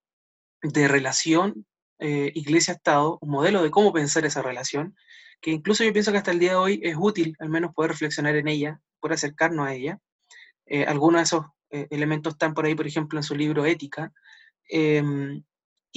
[0.61, 1.65] de relación
[1.99, 4.95] eh, iglesia-Estado, un modelo de cómo pensar esa relación,
[5.41, 7.91] que incluso yo pienso que hasta el día de hoy es útil al menos poder
[7.91, 9.99] reflexionar en ella, poder acercarnos a ella.
[10.65, 14.13] Eh, algunos de esos elementos están por ahí, por ejemplo, en su libro Ética,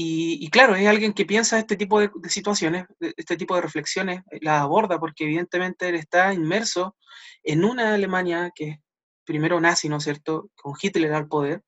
[0.03, 4.39] y, claro, es alguien que piensa este tipo de, situaciones, este tipo de reflexiones, eh,
[4.41, 6.97] las aborda porque evidentemente él está inmerso
[7.43, 8.79] en una Alemania que es
[9.25, 11.63] primero nazi, ¿no es cierto?, con Hitler al poder,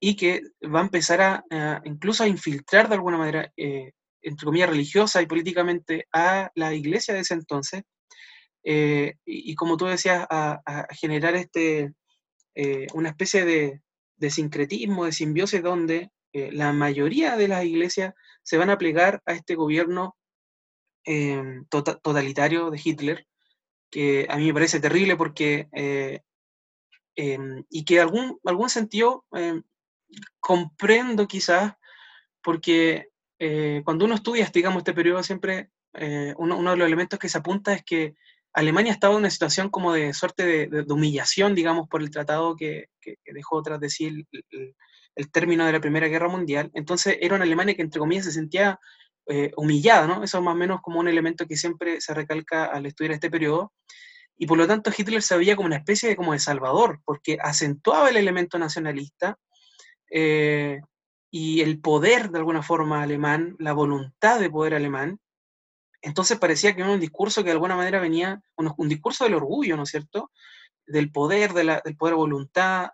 [0.00, 0.42] y que
[0.74, 5.26] va a empezar a, incluso a infiltrar de alguna manera, eh, entre comillas, religiosa y
[5.26, 7.82] políticamente a la iglesia de ese entonces,
[8.64, 10.60] eh, y, como tú decías, a,
[10.90, 11.92] generar este,
[12.92, 13.82] una especie de,
[14.16, 19.22] de sincretismo, de simbiosis donde eh, la mayoría de las iglesias se van a plegar
[19.24, 20.16] a este gobierno
[21.04, 23.26] em, tota-, totalitario de Hitler,
[23.90, 26.20] que a mí me parece terrible porque, eh,
[27.16, 29.62] em, y que algún, algún sentido em,
[30.40, 31.74] comprendo quizás,
[32.42, 35.70] porque eh, cuando uno estudia, digamos, este periodo siempre,
[36.36, 38.14] uno, de los elementos que se apunta es que
[38.52, 42.88] Alemania estaba en una situación como de suerte de, humillación, digamos, por el tratado que,
[43.24, 44.26] dejó tras de sí
[45.30, 48.78] término de la Primera Guerra Mundial, entonces era una Alemania que entre comillas se sentía
[49.30, 50.24] eh, humillada, ¿no?
[50.24, 53.30] Eso es más o menos como un elemento que siempre se recalca al estudiar este
[53.30, 53.72] periodo.
[54.38, 57.38] y por lo tanto Hitler se veía como una especie de, como de salvador, porque
[57.42, 59.36] acentuaba el elemento nacionalista
[60.10, 60.80] eh,
[61.30, 65.18] y el poder de alguna forma alemán, la voluntad de poder alemán.
[66.02, 69.76] Entonces parecía que era un discurso que de alguna manera venía, un, discurso del orgullo,
[69.76, 70.30] ¿no es cierto?
[70.86, 72.90] Del poder, de la, del poder voluntad,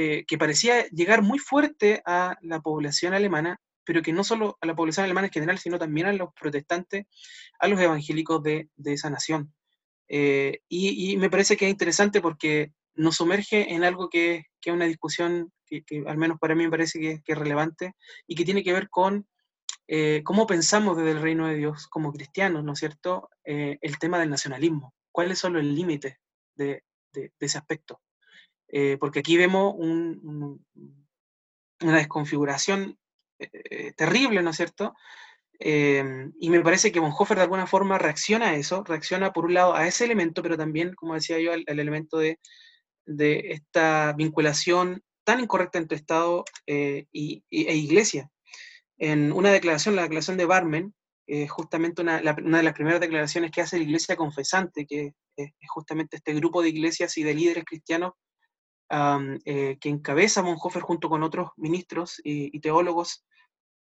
[0.00, 4.66] eh, que parecía llegar muy fuerte a la población alemana, pero que no solo a
[4.66, 7.06] la población alemana en general, sino también a los protestantes,
[7.58, 9.52] a los evangélicos de, de esa nación.
[10.06, 14.76] Eh, y, me parece que es interesante porque nos sumerge en algo que, que es
[14.76, 17.94] una discusión que, al menos para mí me parece que, es relevante
[18.28, 19.26] y que tiene que ver con
[19.88, 23.30] eh, cómo pensamos desde el reino de Dios como cristianos, ¿no es cierto?
[23.42, 24.94] El tema del nacionalismo.
[25.10, 26.18] ¿Cuáles son los límites
[26.54, 28.00] de, de, ese aspecto?
[29.00, 30.64] Porque aquí vemos un,
[31.80, 32.98] una desconfiguración
[33.96, 34.94] terrible, ¿no es cierto?
[35.60, 39.54] Em, y me parece que Bonhoeffer de alguna forma reacciona a eso, reacciona por un
[39.54, 42.38] lado a ese elemento, pero también, como decía yo, al, elemento de,
[43.06, 48.30] de, esta vinculación tan incorrecta entre Estado eh, y, e Iglesia.
[48.98, 50.94] En una declaración, la declaración de Barmen,
[51.26, 55.52] eh, justamente una, una, de las primeras declaraciones que hace la Iglesia Confesante, que es
[55.68, 58.12] justamente este grupo de iglesias y de líderes cristianos
[58.90, 63.24] eh, que encabeza Bonhoeffer junto con otros ministros y, teólogos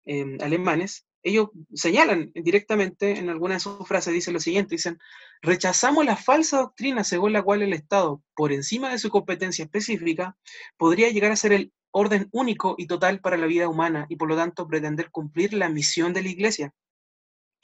[0.05, 4.99] em, alemanes, ellos señalan directamente en alguna de sus frases, dicen lo siguiente, dicen,
[5.43, 10.37] rechazamos la falsa doctrina según la cual el Estado, por encima de su competencia específica,
[10.77, 14.29] podría llegar a ser el orden único y total para la vida humana y por
[14.29, 16.75] lo tanto pretender cumplir la misión de la Iglesia.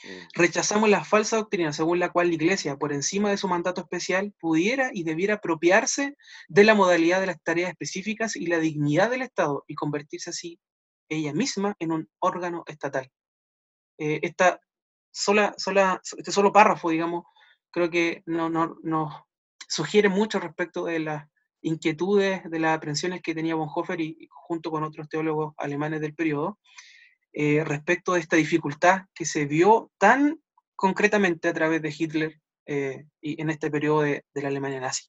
[0.04, 0.08] Mm.
[0.34, 4.32] Rechazamos la falsa doctrina según la cual la Iglesia, por encima de su mandato especial,
[4.38, 6.16] pudiera y debiera apropiarse
[6.48, 10.58] de la modalidad de las tareas específicas y la dignidad del Estado y convertirse así
[11.08, 13.10] ella misma en un órgano estatal.
[13.98, 14.58] Eh, este
[15.10, 17.24] solo párrafo, digamos,
[17.70, 19.26] creo que nos no,
[19.68, 21.28] sugiere mucho respecto de las
[21.62, 26.58] inquietudes, de las aprensiones que tenía Bonhoeffer y, junto con otros teólogos alemanes del periodo,
[27.32, 30.40] eh, respecto de esta dificultad que se vio tan
[30.76, 35.08] concretamente a través de Hitler eh, y en este periodo de, la Alemania nazi.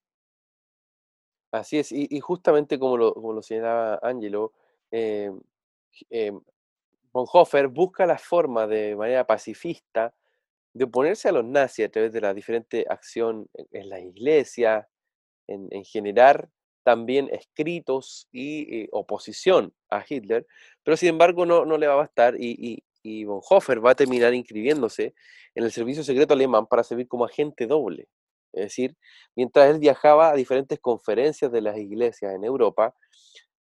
[1.51, 4.53] Así es, y, justamente como lo, como señalaba Angelo,
[7.13, 10.13] Bonhoeffer busca la forma de manera pacifista
[10.73, 14.89] de oponerse a los nazis a través de la diferente acción en, la iglesia,
[15.47, 16.49] en, generar
[16.83, 20.45] también escritos y eh, oposición a Hitler,
[20.83, 24.33] pero sin embargo no, no le va a bastar y, y, Bonhoeffer va a terminar
[24.33, 25.13] inscribiéndose
[25.55, 28.07] en el servicio secreto alemán para servir como agente doble.
[28.53, 28.95] Es decir,
[29.35, 32.95] mientras él viajaba a diferentes conferencias de las iglesias en Europa,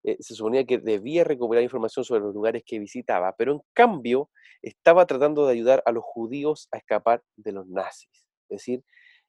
[0.03, 4.29] eh, se suponía que debía recuperar información sobre los lugares que visitaba, pero en cambio
[4.61, 8.25] estaba tratando de ayudar a los judíos a escapar de los nazis.
[8.49, 8.83] Es decir,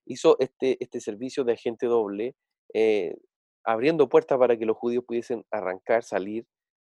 [0.04, 2.34] hizo este, este servicio de agente doble,
[2.72, 3.16] eh,
[3.64, 6.46] abriendo puertas para que los judíos pudiesen arrancar, salir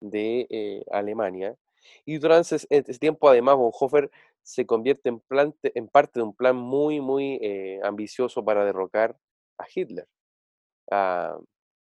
[0.00, 1.56] de eh, Alemania.
[2.04, 4.10] Y durante ese, tiempo, además, Bonhoeffer
[4.42, 7.40] se convierte en, parte de un plan muy, muy
[7.82, 9.16] ambicioso para derrocar
[9.58, 10.06] a Hitler.
[10.90, 11.38] Ah,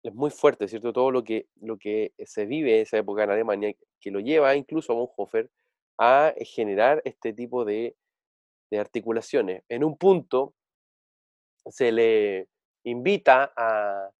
[0.03, 0.93] es muy fuerte, ¿cierto?
[0.93, 4.55] Todo lo que, lo que se vive en esa época en Alemania, que lo lleva
[4.57, 5.51] incluso a Bonhoeffer
[5.99, 7.97] a generar este tipo de,
[8.73, 9.63] articulaciones.
[9.69, 10.55] En un punto
[11.67, 12.49] se le
[12.85, 14.11] invita a,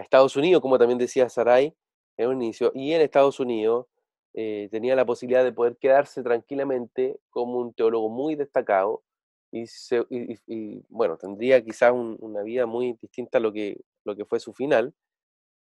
[0.00, 1.74] Estados Unidos, como también decía Sarai
[2.16, 3.86] en un inicio, y en Estados Unidos
[4.34, 9.02] eh, tenía la posibilidad de poder quedarse tranquilamente como un teólogo muy destacado
[9.50, 14.52] y, bueno, tendría quizás una vida muy distinta a lo que, lo que fue su
[14.52, 14.94] final.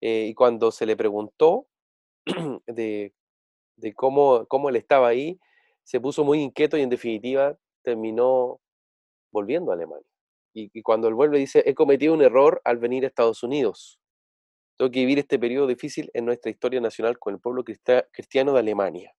[0.01, 1.67] Eh, y cuando se le preguntó
[2.67, 3.13] de,
[3.95, 5.39] cómo, cómo él estaba ahí,
[5.83, 8.59] se puso muy inquieto y en definitiva terminó
[9.31, 10.12] volviendo a Alemania.
[10.53, 13.99] Y, cuando él vuelve dice, he cometido un error al venir a Estados Unidos.
[14.77, 18.59] Tengo que vivir este periodo difícil en nuestra historia nacional con el pueblo cristiano de
[18.59, 19.13] Alemania.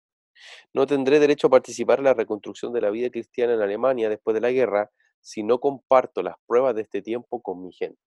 [0.73, 4.35] No tendré derecho a participar en la reconstrucción de la vida cristiana en Alemania después
[4.35, 7.99] de la guerra si no comparto las pruebas de este tiempo con mi gente.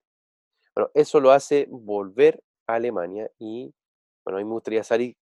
[0.75, 3.73] Bueno, eso lo hace volver a Alemania y,
[4.23, 5.17] bueno, a mí me gustaría, Sari,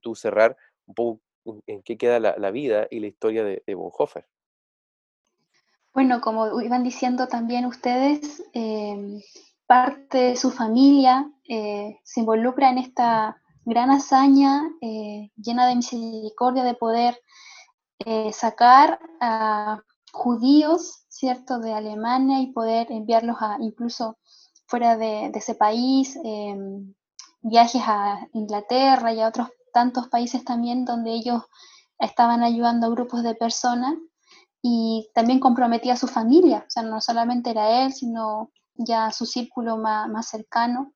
[0.00, 1.20] tú cerrar un poco
[1.66, 4.26] en qué queda la, vida y la historia de, Bonhoeffer.
[5.96, 9.18] Bueno, como iban diciendo también ustedes, em,
[9.66, 16.64] parte de su familia eh, se involucra en esta gran hazaña eh, llena de misericordia
[16.64, 17.18] de poder
[18.00, 19.80] eh, sacar a
[20.12, 24.18] judíos, ¿cierto?, de Alemania y poder enviarlos a incluso
[24.66, 26.92] fuera de, ese país, em,
[27.40, 31.42] viajes a Inglaterra y a otros tantos países también donde ellos
[31.98, 33.94] estaban ayudando a grupos de personas
[34.68, 39.24] y también comprometía a su familia, o sea, no solamente era él, sino ya su
[39.24, 40.92] círculo más, cercano.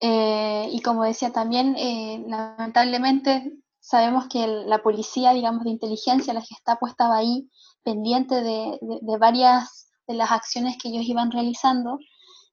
[0.00, 6.40] Eh, y como decía también, eh, lamentablemente sabemos que la policía, digamos, de inteligencia, la
[6.40, 7.50] Gestapo estaba ahí
[7.82, 8.78] pendiente de,
[9.18, 11.98] varias de las acciones que ellos iban realizando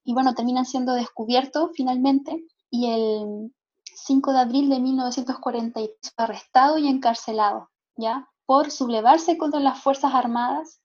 [0.04, 3.54] y bueno, terminan siendo descubiertos finalmente y el
[3.86, 8.29] 5 de abril de 1943 fue arrestado y encarcelado, ¿ya?
[8.50, 10.80] Por sublevarse contra las Fuerzas Armadas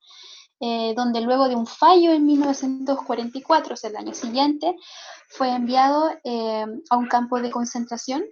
[0.67, 4.77] eh, donde luego de un fallo en 1944, o sea, el año siguiente,
[5.29, 8.25] fue enviado eh, a un campo de concentración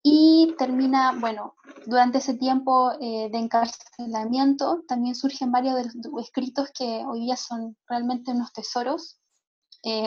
[0.00, 1.54] y termina, bueno,
[1.86, 7.36] durante ese tiempo eh, de encarcelamiento también surgen varios de los escritos que hoy día
[7.36, 9.18] son realmente unos tesoros.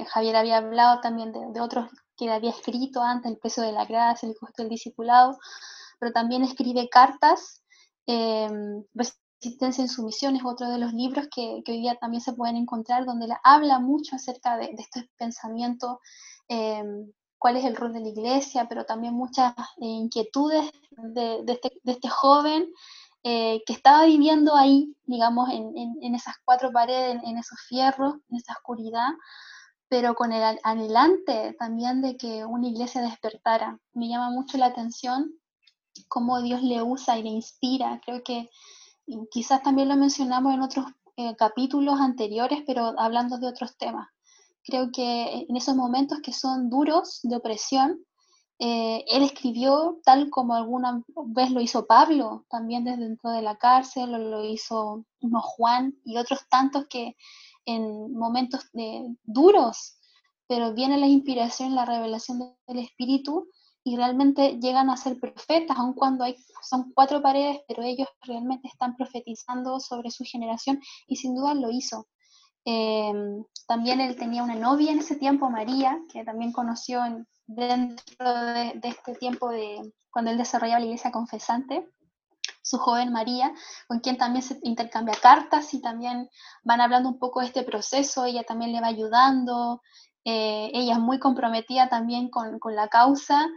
[0.07, 4.27] Javier había hablado también de, otros que había escrito antes, El peso de la gracia,
[4.27, 5.37] El costo del discipulado,
[5.99, 7.59] pero también escribe cartas
[9.41, 13.05] Existencia en Sumisión es otro de los libros que, hoy día también se pueden encontrar,
[13.05, 15.97] donde la, habla mucho acerca de, estos pensamientos,
[16.49, 16.83] eh,
[17.37, 22.09] cuál es el rol de la iglesia, pero también muchas eh, inquietudes de, este, este,
[22.09, 22.67] joven
[23.23, 28.53] eh, que estaba viviendo ahí, digamos, en, esas cuatro paredes, en, esos fierros, en esa
[28.53, 29.07] oscuridad,
[29.87, 33.79] pero con el anhelante también de que una iglesia despertara.
[33.93, 35.39] Me llama mucho la atención
[36.07, 38.01] cómo Dios le usa y le inspira.
[38.05, 38.49] Creo que
[39.31, 40.85] quizás también lo mencionamos en otros
[41.17, 44.07] eh, capítulos anteriores, pero hablando de otros temas.
[44.63, 48.05] Creo que en esos momentos que son duros de opresión,
[48.59, 53.57] eh, él escribió tal como alguna vez lo hizo Pablo, también desde dentro de la
[53.57, 57.15] cárcel, lo, lo hizo Juan y otros tantos que
[57.65, 59.97] en momentos de, duros,
[60.47, 63.47] pero viene la inspiración, la revelación del Espíritu
[63.89, 68.67] y realmente llegan a ser profetas, aun cuando hay, son cuatro paredes, pero ellos realmente
[68.67, 72.07] están profetizando sobre su generación y sin duda lo hizo.
[72.65, 77.01] Em, también él tenía una novia en ese tiempo, María, que también conoció
[77.47, 81.89] dentro de, este tiempo de cuando él desarrollaba la iglesia confesante,
[82.61, 83.51] su joven María,
[83.87, 86.29] con quien también se intercambia cartas y también
[86.63, 89.81] van hablando un poco de este proceso, ella también le va ayudando,
[90.31, 93.47] eh, ella es muy comprometida también con, con la causa,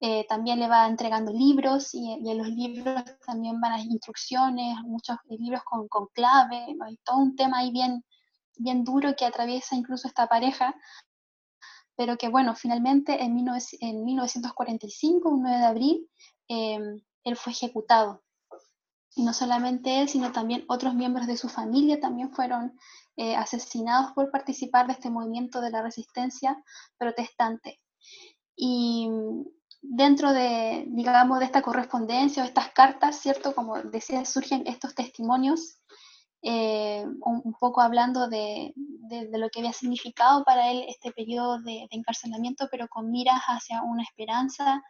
[0.00, 5.16] eh, también le va entregando libros y, en los libros también van las instrucciones, muchos
[5.28, 8.04] libros con, con clave, hay todo un tema ahí bien,
[8.56, 10.76] bien duro que atraviesa incluso esta pareja,
[11.96, 13.36] pero que bueno, finalmente en,
[13.80, 16.10] en 1945, un 9 de abril,
[16.46, 18.22] em, él fue ejecutado.
[19.16, 22.78] Y no solamente él, sino también otros miembros de su familia también fueron
[23.14, 26.56] eh, asesinados por participar de este movimiento de la resistencia
[26.96, 27.78] protestante.
[28.56, 29.06] Y
[29.82, 33.54] dentro de, digamos, de esta correspondencia o estas cartas, ¿cierto?
[33.54, 35.78] Como decía, surgen estos testimonios,
[36.40, 38.72] eh, un, poco hablando de,
[39.32, 44.04] lo que había significado para él este periodo de, encarcelamiento, pero con miras hacia una
[44.04, 44.82] esperanza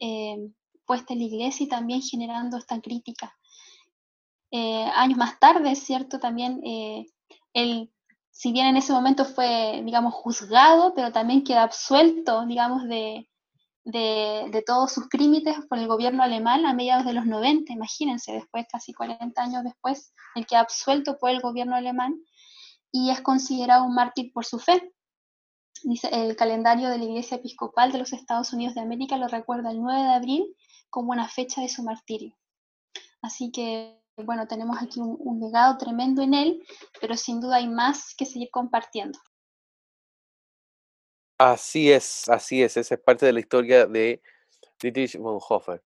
[0.00, 0.36] eh,
[0.84, 3.34] puesta en la iglesia y también generando esta crítica.
[4.52, 6.18] años más tarde, ¿cierto?
[6.18, 6.60] También
[7.52, 7.92] él,
[8.30, 13.28] si bien en ese momento fue, digamos, juzgado, pero también queda absuelto, digamos, de,
[13.84, 18.66] de, todos sus crímenes por el gobierno alemán a mediados de los 90, imagínense, después,
[18.70, 22.20] casi 40 años después, el que absuelto por el gobierno alemán
[22.92, 24.92] y es considerado un mártir por su fe.
[26.10, 29.80] El calendario de la Iglesia Episcopal de los Estados Unidos de América lo recuerda el
[29.80, 30.56] 9 de abril
[30.90, 32.36] como una fecha de su martirio.
[33.22, 36.62] Así que bueno, tenemos aquí un, legado tremendo en él,
[37.00, 39.18] pero sin duda hay más que seguir compartiendo.
[41.38, 44.22] Así es, así es, esa es parte de la historia de
[44.80, 45.82] Dietrich Bonhoeffer.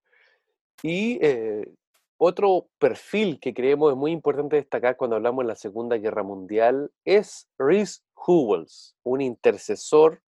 [0.83, 1.73] Y eh,
[2.19, 6.93] otro perfil que creemos es muy importante destacar cuando hablamos de la Segunda Guerra Mundial
[7.05, 10.23] es Rhys Howells, un intercesor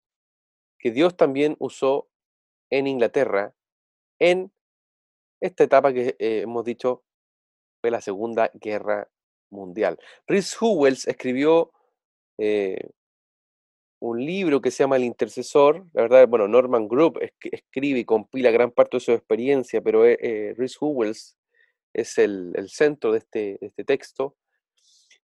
[0.79, 2.09] que Dios también usó
[2.71, 3.55] en Inglaterra
[4.19, 4.53] en
[5.41, 7.05] esta etapa que eh, hemos dicho
[7.85, 9.07] fue la Segunda Guerra
[9.51, 9.99] Mundial.
[10.27, 11.71] Rhys Howells escribió
[12.39, 12.79] eh,
[14.01, 15.85] un libro que se llama El Intercesor.
[15.93, 20.17] La verdad, bueno, Norman Group escribe y compila gran parte de su experiencia, pero eh,
[20.19, 21.37] eh Rhys Howells
[21.93, 24.35] es el, centro de este, este texto.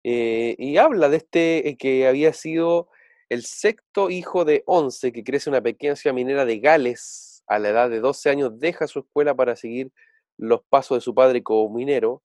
[0.04, 2.90] Eh, y habla de este que había sido
[3.30, 7.42] el sexto hijo de once que crece en una pequeña ciudad minera de Gales.
[7.46, 9.90] A la edad de 12 años deja su escuela para seguir
[10.36, 12.22] los pasos de su padre como minero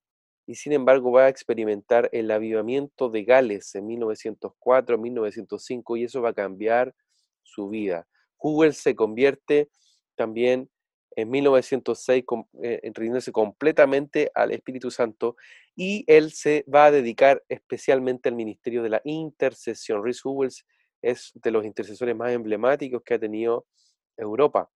[0.48, 6.22] y sin embargo va a experimentar el avivamiento de Gales en 1904, 1905 y eso
[6.22, 6.94] va a cambiar
[7.44, 8.08] su vida.
[8.38, 9.70] Hugel se convierte
[10.16, 10.70] también
[11.16, 12.24] en 1906
[12.62, 15.36] eh, rindiéndose completamente al Espíritu Santo
[15.76, 20.04] y él se va a dedicar especialmente al ministerio de la intercesión.
[20.04, 20.66] Rhys Howells
[21.02, 23.66] es de los intercesores más emblemáticos que ha tenido
[24.18, 24.70] Europa,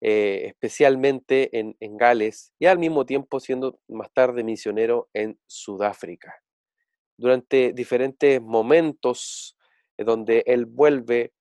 [0.00, 6.34] eh, especialmente en, Gales y al mismo tiempo siendo más tarde misionero en Sudáfrica.
[7.16, 9.56] Durante diferentes momentos
[9.96, 11.32] eh, donde él vuelve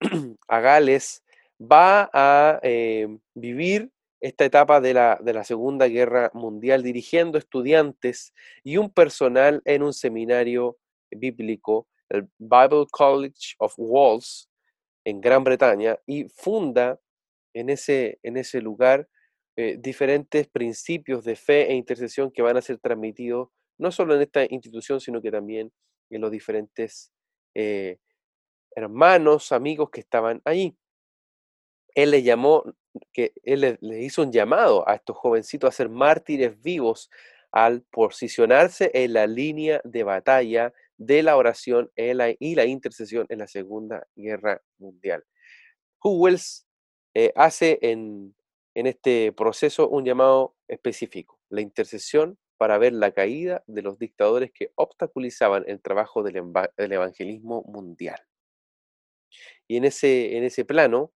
[0.48, 1.22] a Gales,
[1.60, 3.90] va a eh, vivir
[4.20, 8.34] esta etapa de la, de la, Segunda Guerra Mundial dirigiendo estudiantes
[8.64, 10.78] y un personal en un seminario
[11.10, 14.48] bíblico, el Bible College of Walls,
[15.04, 16.98] en Gran Bretaña, y funda
[17.54, 19.08] en ese, en ese lugar
[19.56, 23.48] eh, diferentes principios de fe e intercesión que van a ser transmitidos
[23.78, 25.72] no solo en esta institución, sino que también
[26.10, 27.12] en los diferentes
[27.54, 27.98] eh,
[28.76, 30.76] hermanos, amigos que estaban ahí
[31.94, 32.64] él le llamó,
[33.12, 37.10] que él le, hizo un llamado a estos jovencitos a ser mártires vivos
[37.52, 43.46] al posicionarse en la línea de batalla de la oración y la intercesión en la
[43.46, 45.24] Segunda Guerra Mundial.
[46.00, 46.66] Howells
[47.14, 48.34] eh, hace en,
[48.74, 54.72] este proceso un llamado específico, la intercesión para ver la caída de los dictadores que
[54.74, 56.42] obstaculizaban el trabajo del,
[56.76, 58.20] del evangelismo mundial.
[59.68, 61.12] Y en ese, en ese plano,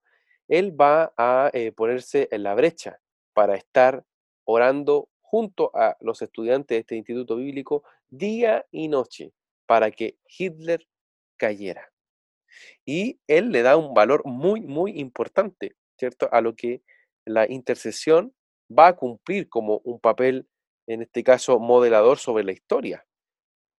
[0.49, 3.01] él va a eh, ponerse en la brecha
[3.33, 4.05] para estar
[4.45, 9.33] orando junto a los estudiantes de este instituto bíblico día y noche
[9.67, 10.87] para que Hitler
[11.37, 11.91] cayera.
[12.85, 16.29] Y él le da un valor muy, muy importante, ¿cierto?
[16.33, 16.83] A lo que
[17.25, 18.35] la intercesión
[18.71, 20.49] va a cumplir como un papel,
[20.87, 23.07] en este caso, modelador sobre la historia.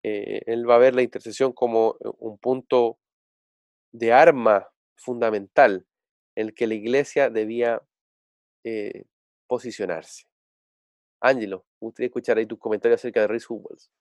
[0.04, 3.00] Eh, él va a ver la intercesión como eh, un punto
[3.92, 5.86] de arma fundamental
[6.36, 7.82] en el que la iglesia debía
[8.64, 9.06] eh,
[9.48, 10.26] posicionarse.
[11.22, 13.92] Ángelo, me gustaría escuchar ahí tus comentarios acerca de Rhys Hubbles.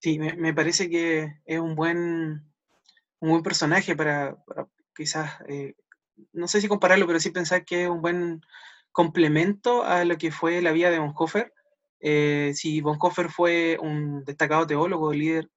[0.00, 2.52] Sí, me, parece que es un buen,
[3.20, 4.36] un buen personaje para,
[4.94, 5.38] quizás,
[6.32, 8.40] no sé si compararlo, pero sí pensar que es un buen
[8.92, 11.52] complemento a lo que fue la vida de Bonhoeffer.
[12.00, 15.48] Eh, si Bonhoeffer fue un destacado teólogo, líder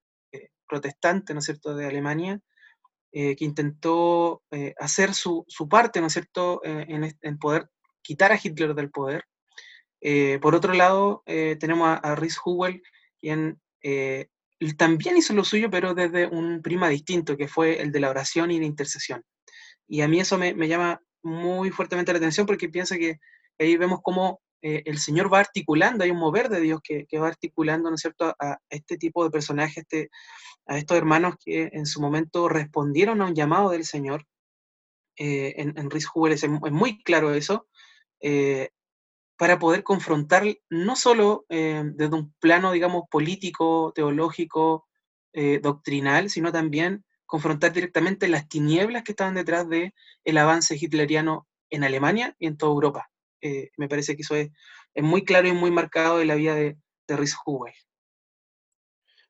[0.68, 2.39] protestante, ¿no es cierto?, de Alemania,
[3.12, 7.70] eh, que intentó eh, hacer su, parte, ¿no es cierto?, eh, en, poder
[8.01, 9.26] quitar a Hitler del poder.
[10.41, 12.82] por otro lado, tenemos a, a Rhys Howell,
[13.20, 13.60] quien
[14.78, 18.51] también hizo lo suyo, pero desde un prima distinto, que fue el de la oración
[18.51, 19.24] y la intercesión.
[19.88, 23.19] Y a mí eso me, llama muy fuertemente la atención porque pienso que
[23.59, 27.89] ahí vemos cómo el Señor va articulando, hay un mover de Dios que, va articulando,
[27.89, 30.09] ¿no es cierto?, a, este tipo de personajes, este,
[30.65, 34.25] a estos hermanos que en su momento respondieron a un llamado del Señor.
[35.15, 37.67] Eh, en, en Rhys es, muy claro eso,
[38.21, 38.69] eh,
[39.35, 44.85] para poder confrontar no solo eh, desde un plano, digamos, político, teológico,
[45.61, 51.84] doctrinal, sino también confrontar directamente las tinieblas que estaban detrás del el avance hitleriano en
[51.84, 53.11] Alemania y en toda Europa.
[53.78, 54.49] me parece que eso es,
[54.95, 56.75] muy claro y muy marcado de la vida de,
[57.07, 57.36] de Rhys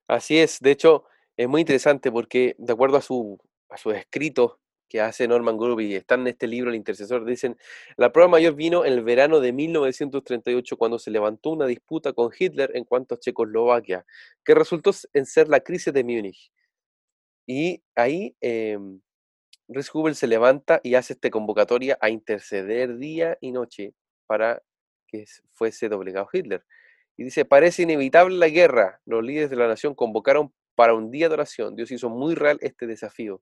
[0.07, 1.03] Así es, de hecho,
[1.35, 3.37] es muy interesante porque, de acuerdo a, su,
[3.69, 4.53] a sus escritos
[4.87, 7.57] que hace Norman Grubb y están en este libro, El Intercesor, dicen,
[7.97, 12.31] la prueba mayor vino en el verano de 1938 cuando se levantó una disputa con
[12.37, 14.05] Hitler en cuanto a Checoslovaquia,
[14.43, 16.51] que resultó en ser la crisis de Múnich.
[17.47, 18.77] Y ahí eh,
[20.13, 23.93] se levanta y hace esta convocatoria a interceder día y noche
[24.27, 24.61] para
[25.07, 26.65] que fuese doblegado Hitler.
[27.15, 28.99] Y dice, parece inevitable la guerra.
[29.05, 31.75] Los líderes de la nación convocaron para un día de oración.
[31.75, 33.41] Dios hizo muy real este desafío.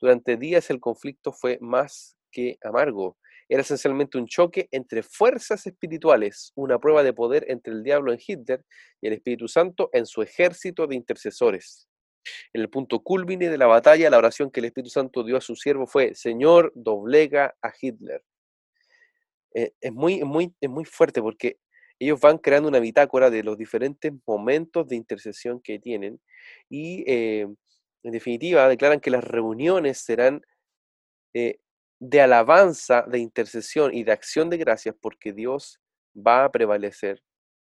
[0.00, 3.16] Durante días el conflicto fue más que amargo.
[3.48, 8.18] Era esencialmente un choque entre fuerzas espirituales, una prueba de poder entre el diablo en
[8.24, 8.64] Hitler
[9.00, 11.88] y el Espíritu Santo en su ejército de intercesores.
[12.52, 15.40] En el punto culmine de la batalla, la oración que el Espíritu Santo dio a
[15.40, 18.22] su siervo fue, Señor, doblega a Hitler.
[19.54, 21.58] Eh, es, muy, muy, es muy fuerte porque
[21.98, 26.20] ellos van creando una bitácora de los diferentes momentos de intercesión que tienen
[26.68, 27.46] y eh,
[28.02, 30.42] en definitiva declaran que las reuniones serán
[31.32, 31.58] eh,
[31.98, 35.80] de alabanza, de intercesión y de acción de gracias porque Dios
[36.14, 37.22] va a prevalecer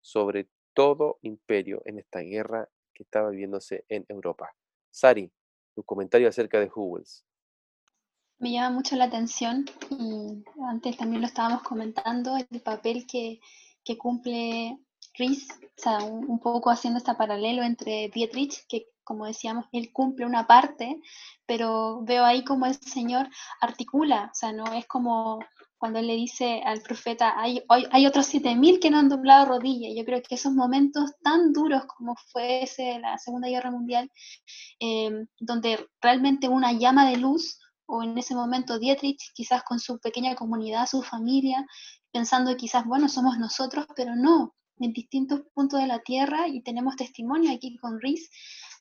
[0.02, 2.70] sobre todo imperio en esta guerra
[3.00, 4.54] que estaba viviéndose en Europa.
[4.92, 5.32] Sari,
[5.74, 7.26] tu comentario acerca de Howells.
[8.40, 13.40] Me llama mucho la atención y antes también lo estábamos comentando, el papel que
[13.90, 14.78] que cumple
[15.18, 20.28] Rhys, o sea, un, poco haciendo este paralelo entre Dietrich, que como decíamos, él cumple
[20.28, 21.02] una parte,
[21.48, 23.28] pero veo ahí como el Señor
[23.60, 25.40] articula, o sea, no es como
[25.80, 29.94] cuando él le dice al profeta, hay, hay, otros 7.000 que no han doblado rodillas.
[29.96, 34.12] Yo creo que esos momentos tan duros como fue ese, la Segunda Guerra Mundial,
[34.80, 40.00] em, donde realmente una llama de luz, o en ese momento Dietrich, quizás con su
[40.00, 41.66] pequeña comunidad, su familia,
[42.12, 46.98] pensando quizás, bueno, somos nosotros, pero no, en distintos puntos de la tierra, y tenemos
[46.98, 48.30] testimonio aquí con Riz,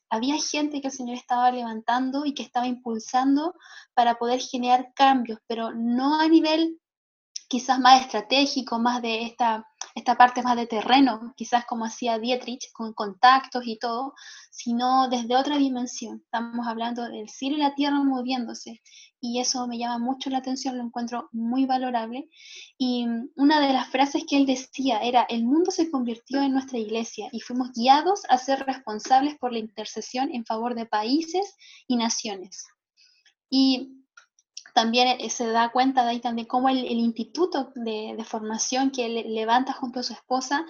[0.09, 3.53] había gente que el Señor estaba levantando y que estaba impulsando
[3.93, 6.77] para poder generar cambios, pero no a nivel
[7.49, 12.71] quizás más estratégico, más de esta, esta parte más de terreno, quizás como hacía Dietrich,
[12.71, 14.13] con contactos y todo,
[14.51, 16.21] sino desde otra dimensión.
[16.23, 18.81] Estamos hablando del cielo y la tierra moviéndose,
[19.19, 22.29] y eso me llama mucho la atención, lo encuentro muy valorable.
[22.77, 26.77] Y una de las frases que él decía era, el mundo se convirtió en nuestra
[26.77, 31.55] iglesia y fuimos guiados a ser responsables por la intercesión en favor de países
[31.87, 32.67] y naciones.
[33.49, 33.98] Y
[34.79, 39.35] también eh, se da cuenta de ahí también cómo el, instituto de, formación que él
[39.35, 40.65] levanta junto a su esposa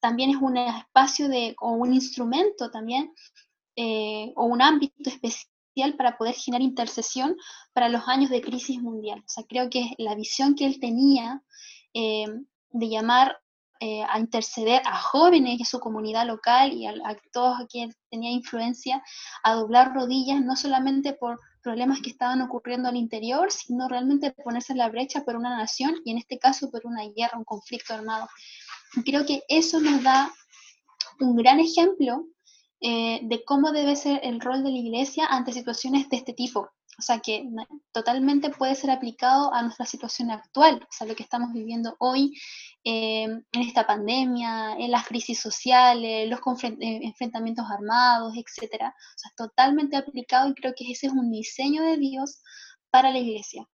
[0.00, 3.10] también es un espacio de, o un instrumento también,
[3.74, 7.38] eh, o un ámbito especial para poder generar intercesión
[7.72, 9.20] para los años de crisis mundial.
[9.20, 11.42] O sea, creo que la visión que él tenía
[11.94, 12.26] eh,
[12.70, 13.38] de llamar
[14.08, 18.32] a interceder a jóvenes de su comunidad local y a, a todos a quienes tenía
[18.32, 19.00] influencia
[19.44, 21.38] a doblar rodillas, no solamente por
[21.68, 25.96] problemas que estaban ocurriendo al interior, sino realmente ponerse en la brecha por una nación
[26.02, 28.26] y en este caso por una guerra, un conflicto armado.
[29.04, 30.32] creo que eso nos da
[31.20, 32.24] un gran ejemplo
[32.80, 36.70] eh, de cómo debe ser el rol de la iglesia ante situaciones de este tipo.
[36.98, 37.48] O sea, que
[37.92, 42.36] totalmente puede ser aplicado a nuestra situación actual, o sea, lo que estamos viviendo hoy
[42.82, 48.72] eh, en esta pandemia, en las crisis sociales, los eh, enfrentamientos armados, etc.
[48.74, 52.42] O sea, totalmente aplicado y creo que ese es un diseño de Dios
[52.90, 53.68] para la iglesia.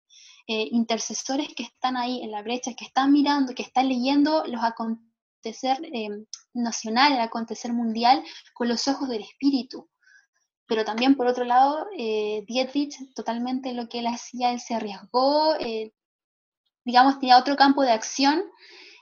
[0.47, 4.63] Eh, intercesores que están ahí en la brecha, que están mirando, que están leyendo los
[4.63, 5.77] acontecer
[6.53, 8.23] nacional, el acontecer mundial
[8.55, 9.87] con los ojos del espíritu
[10.71, 15.53] pero también por otro lado, eh, Dietrich, totalmente lo que él hacía, él se arriesgó,
[15.59, 15.91] eh,
[16.85, 18.41] digamos, tenía otro campo de acción,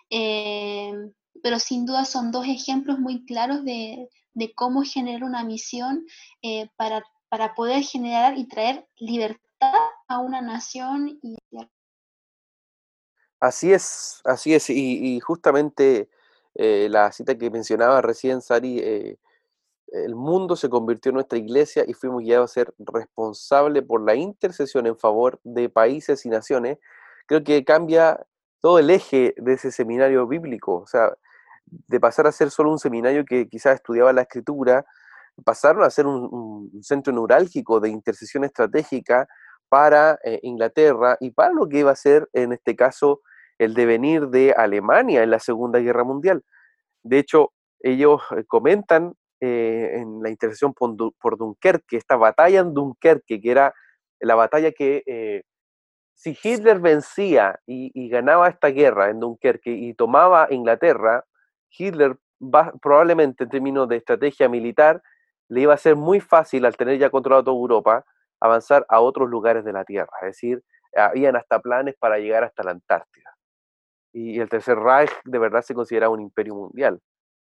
[0.09, 0.91] eh,
[1.43, 4.09] pero sin duda son dos ejemplos muy claros de,
[4.55, 6.07] cómo generar una misión
[6.75, 9.71] para, para, poder generar y traer libertad
[10.07, 11.19] a una nación.
[11.21, 11.37] Y...
[13.39, 16.09] Así es, así es, y justamente
[16.55, 19.19] la cita que mencionaba recién, Sari,
[19.91, 24.15] el mundo se convirtió en nuestra iglesia y fuimos guiados a ser responsables por la
[24.15, 26.77] intercesión en favor de países y naciones,
[27.25, 28.25] creo que cambia
[28.59, 30.75] todo el eje de ese seminario bíblico.
[30.75, 31.13] O sea,
[31.65, 34.85] de pasar a ser solo un seminario que quizás estudiaba la escritura,
[35.45, 39.27] pasaron a ser un, centro neurálgico de intercesión estratégica
[39.69, 43.21] para eh, Inglaterra y para lo que iba a ser, en este caso,
[43.57, 46.43] el devenir de Alemania en la Segunda Guerra Mundial.
[47.03, 53.39] De hecho, ellos eh, comentan eh, en la intercesión por, Dunkerque, esta batalla en Dunkerque,
[53.39, 53.73] que era
[54.19, 55.43] la batalla que eh,
[56.13, 61.23] si Hitler vencía y, ganaba esta guerra en Dunkerque y tomaba Inglaterra,
[61.69, 62.17] Hitler
[62.81, 65.01] probablemente en términos de estrategia militar
[65.47, 68.05] le iba a ser muy fácil, al tener ya controlado toda Europa,
[68.41, 70.11] avanzar a otros lugares de la Tierra.
[70.21, 70.63] Es decir,
[70.95, 73.33] habían hasta planes para llegar hasta la Antártida.
[74.13, 76.99] Y el Tercer Reich de verdad se consideraba un imperio mundial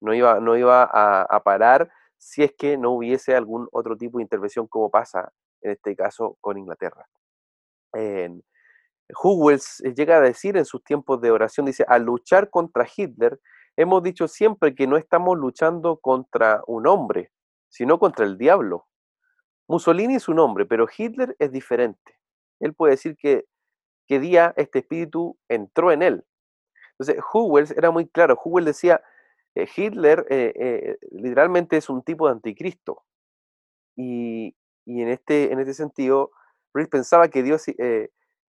[0.02, 4.24] no iba, no iba a, parar si es que no hubiese algún otro tipo de
[4.24, 5.32] intervención como pasa
[5.62, 7.08] en este caso con Inglaterra.
[7.94, 8.30] Eh,
[9.96, 13.40] llega a decir en sus tiempos de oración, dice, al luchar contra Hitler,
[13.76, 17.32] hemos dicho siempre que no estamos luchando contra un hombre,
[17.70, 18.88] sino contra el diablo.
[19.68, 22.18] Mussolini es un hombre, pero Hitler es diferente.
[22.60, 23.46] Él puede decir que,
[24.08, 26.26] qué día este espíritu entró en él.
[26.92, 28.40] Entonces, Hughes era muy claro.
[28.44, 29.02] Hughes decía,
[29.58, 33.04] eh, Hitler eh, eh, literalmente es un tipo de anticristo.
[33.96, 34.56] Y,
[34.86, 36.32] en, este, en este sentido,
[36.74, 37.66] Rick pensaba que Dios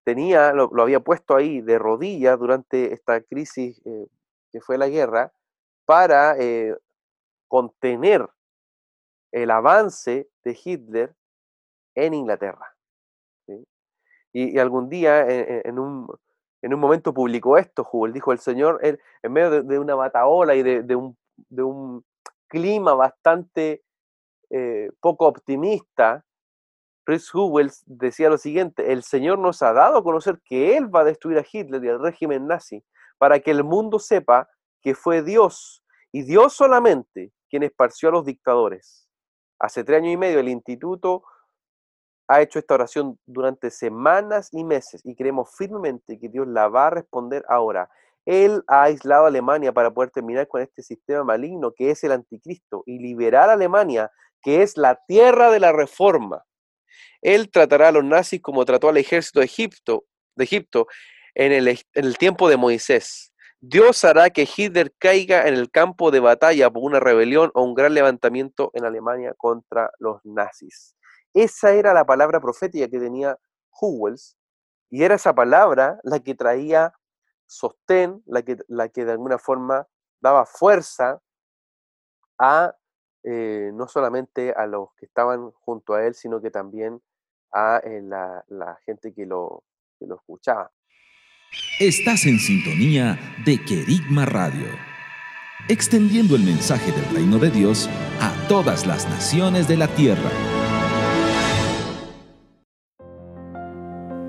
[0.03, 3.82] tenía, lo, había puesto ahí de rodillas durante esta crisis
[4.51, 5.32] que fue la guerra,
[5.86, 6.36] para
[7.47, 8.28] contener
[9.32, 11.16] el avance de Hitler
[11.95, 12.76] en Inglaterra.
[14.34, 16.08] Y, algún día, en, un,
[16.68, 20.63] en un momento publicó esto, Él dijo, el Señor, en medio de, una bataola y
[20.63, 22.05] de, un,
[22.49, 23.84] clima bastante
[24.49, 26.26] eh, poco optimista,
[27.05, 31.01] Chris Hubels decía lo siguiente, el Señor nos ha dado a conocer que Él va
[31.01, 32.84] a destruir a Hitler y al régimen nazi,
[33.18, 34.49] para que el mundo sepa
[34.82, 39.07] que fue Dios, y Dios solamente, quien esparció a los dictadores.
[39.57, 41.24] Hace tres años y medio el Instituto
[42.28, 46.88] ha hecho esta oración durante semanas y meses y creemos firmemente que Dios la va
[46.88, 47.89] a responder ahora.
[48.25, 52.11] Él ha aislado a Alemania para poder terminar con este sistema maligno que es el
[52.11, 54.11] anticristo y liberar a Alemania,
[54.41, 56.43] que es la tierra de la reforma.
[57.21, 60.03] Él tratará a los nazis como trató al ejército de Egipto,
[60.36, 60.88] de Egipto
[61.36, 63.32] en, el, en el tiempo de Moisés.
[63.59, 67.73] Dios hará que Hitler caiga en el campo de batalla por una rebelión o un
[67.73, 70.97] gran levantamiento en Alemania contra los nazis.
[71.34, 73.38] Esa era la palabra profética que tenía
[73.80, 74.38] Howells
[74.89, 76.93] y era esa palabra la que traía
[77.45, 79.88] sostén, la que, la que de alguna forma
[80.19, 81.21] daba fuerza
[82.39, 82.75] a
[83.23, 87.01] eh, no solamente a los que estaban junto a él, sino que también
[87.51, 89.63] a eh, la, gente que lo,
[89.99, 90.71] que lo escuchaba.
[91.80, 94.67] Estás en sintonía de Querigma Radio,
[95.67, 97.89] extendiendo el mensaje del reino de Dios
[98.21, 100.30] a todas las naciones de la tierra.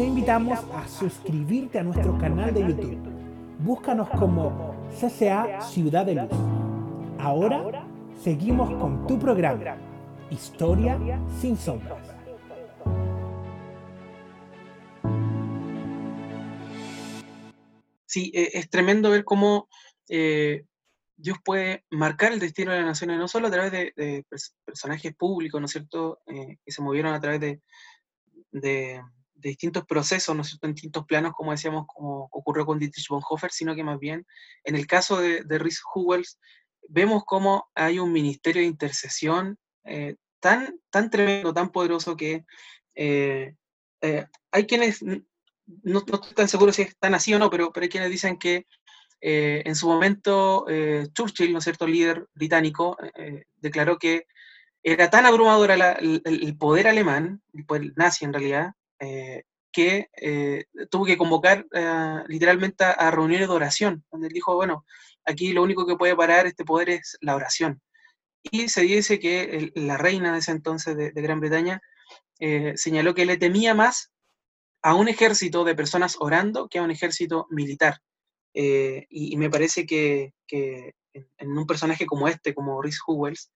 [0.00, 2.98] Te invitamos a suscribirte a nuestro canal de YouTube.
[3.58, 6.30] Búscanos como CCA Ciudad de Luz.
[7.18, 7.86] Ahora
[8.18, 9.76] seguimos con tu programa,
[10.30, 10.98] Historia
[11.38, 11.98] sin sombras.
[18.06, 19.68] Sí, eh, es tremendo ver cómo
[20.08, 20.64] eh,
[21.14, 24.24] Dios puede marcar el destino de las naciones, no solo a través de,
[24.64, 27.40] personajes públicos, ¿no es cierto?, eh, que se movieron a través
[28.50, 29.02] de,
[29.40, 33.50] distintos procesos, ¿no es cierto?, en distintos planos, como decíamos, como ocurrió con Dietrich Bonhoeffer,
[33.50, 34.26] sino que más bien,
[34.64, 36.38] en el caso de, de Rhys Hughes,
[36.88, 42.44] vemos cómo hay un ministerio de intercesión eh, tan, tan tremendo, tan poderoso que
[42.94, 43.54] eh,
[44.00, 47.90] eh, hay quienes, no, estoy tan seguro si están así o no, pero, pero hay
[47.90, 48.66] quienes dicen que
[49.22, 50.64] en su momento
[51.12, 52.96] Churchill, ¿no es cierto?, líder británico,
[53.56, 54.24] declaró que
[54.82, 58.72] era tan abrumador el, el, poder alemán, el poder nazi en realidad,
[59.72, 60.08] que
[60.90, 61.66] tuvo que convocar
[62.28, 64.84] literalmente a, reuniones de oración, donde él dijo, bueno,
[65.24, 67.80] aquí lo único que puede parar este poder es la oración.
[68.42, 71.82] Y se dice que la reina de ese entonces de, Gran Bretaña
[72.38, 74.12] eh, señaló que le temía más
[74.82, 77.98] a un ejército de personas orando que a un ejército militar.
[78.54, 83.52] Eh, y, me parece que, en, un personaje como este, como Rhys Howells,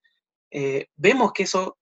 [0.50, 1.78] eh, vemos que eso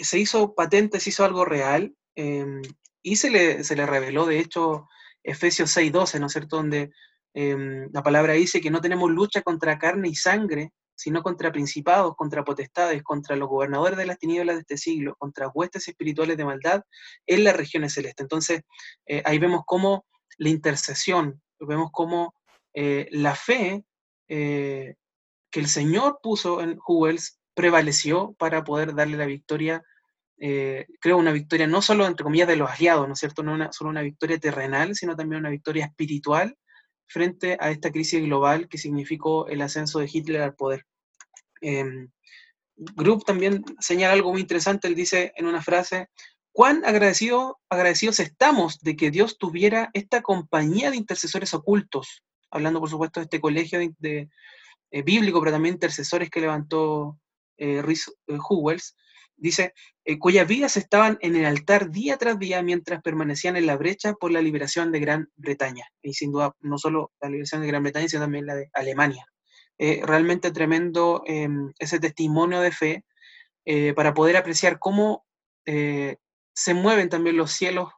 [0.00, 2.62] se hizo patente, se hizo algo real, em,
[3.02, 4.88] y se le, se le reveló, de hecho,
[5.22, 6.90] Efesios 6.12, ¿no es cierto?, donde
[7.38, 12.16] Em, la palabra dice que no tenemos lucha contra carne y sangre, sino contra principados,
[12.16, 16.46] contra potestades, contra los gobernadores de las tinieblas de este siglo, contra huestes espirituales de
[16.46, 16.80] maldad
[17.26, 18.24] en las regiones celestes.
[18.24, 18.62] Entonces,
[19.04, 20.06] eh, ahí vemos cómo
[20.38, 22.34] la intercesión, vemos cómo
[22.72, 23.84] eh, la fe
[24.28, 24.94] eh,
[25.50, 29.84] que el Señor puso en Hughes prevaleció para poder darle la victoria,
[30.38, 33.42] creo una victoria no solo entre comillas de los aliados, ¿no es cierto?
[33.42, 36.56] No una, solo una victoria terrenal, sino también una victoria espiritual
[37.06, 40.84] frente a esta crisis global que significó el ascenso de Hitler al poder.
[41.62, 41.84] Eh,
[43.24, 46.08] también señala algo muy interesante, él dice en una frase,
[46.52, 52.90] cuán agradecido, agradecidos estamos de que Dios tuviera esta compañía de intercesores ocultos, hablando por
[52.90, 54.28] supuesto de este colegio de,
[54.90, 57.18] eh, bíblico, pero también intercesores que levantó
[57.56, 58.36] eh, Rhys eh,
[59.36, 59.74] dice,
[60.04, 64.14] eh, cuyas vidas estaban en el altar día tras día mientras permanecían en la brecha
[64.14, 65.86] por la liberación de Gran Bretaña.
[66.02, 69.26] Y sin duda, no solo la liberación de Gran Bretaña, sino también la de Alemania.
[69.78, 73.04] Eh, realmente tremendo em, ese testimonio de fe
[73.66, 75.24] eh, para poder apreciar cómo
[75.68, 77.88] se mueven también los cielos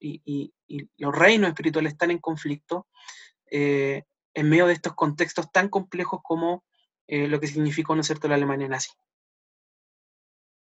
[0.00, 0.54] y, y,
[0.96, 2.86] los reinos espirituales están en conflicto
[3.50, 4.02] en
[4.48, 6.64] medio de estos contextos tan complejos como
[7.06, 8.88] lo que significó, ¿no es cierto?, la Alemania nazi.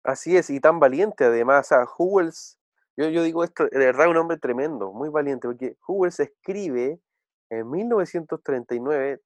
[0.03, 1.71] Así es, y tan valiente además.
[1.71, 2.59] a Howells,
[2.97, 6.99] yo, digo esto, de verdad un hombre tremendo, muy valiente, porque Howells escribe
[7.49, 9.21] en 1939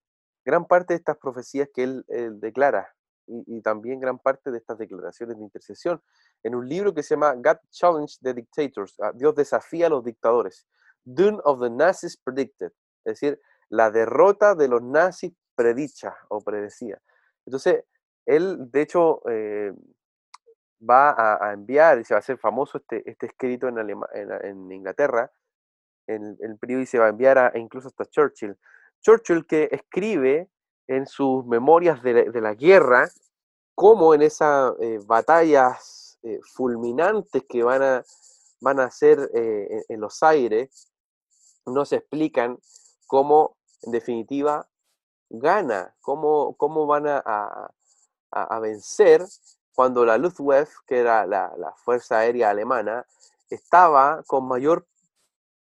[0.46, 2.06] gran parte de estas profecías que él,
[2.40, 2.94] declara
[3.28, 6.02] y, también gran parte de estas declaraciones de intercesión
[6.44, 10.04] en un libro que se llama God Challenge the Dictators, ah, Dios desafía a los
[10.04, 10.68] dictadores,
[11.04, 12.72] Doom of the Nazis Predicted,
[13.04, 17.02] es decir, la derrota de los nazis predicha o predecía.
[17.46, 17.84] Entonces,
[18.26, 19.74] él, de hecho, eh,
[20.88, 25.32] va a, enviar, y se va a hacer famoso este, este escrito en, Inglaterra,
[26.08, 28.58] el periodo y se va a enviar a, incluso hasta Churchill.
[29.02, 30.50] Churchill que escribe
[30.88, 33.10] en sus memorias de, la guerra,
[33.74, 38.04] como en esas eh, batallas eh, fulminantes que van a,
[38.62, 40.92] van a ser eh, en, los aires,
[41.66, 42.58] no se explican
[43.08, 44.68] cómo, en definitiva,
[45.30, 47.22] gana, cómo, cómo van a,
[48.32, 49.26] a, vencer
[49.76, 53.06] cuando la Luftwaffe, que era la, Fuerza Aérea Alemana,
[53.50, 54.88] estaba con mayor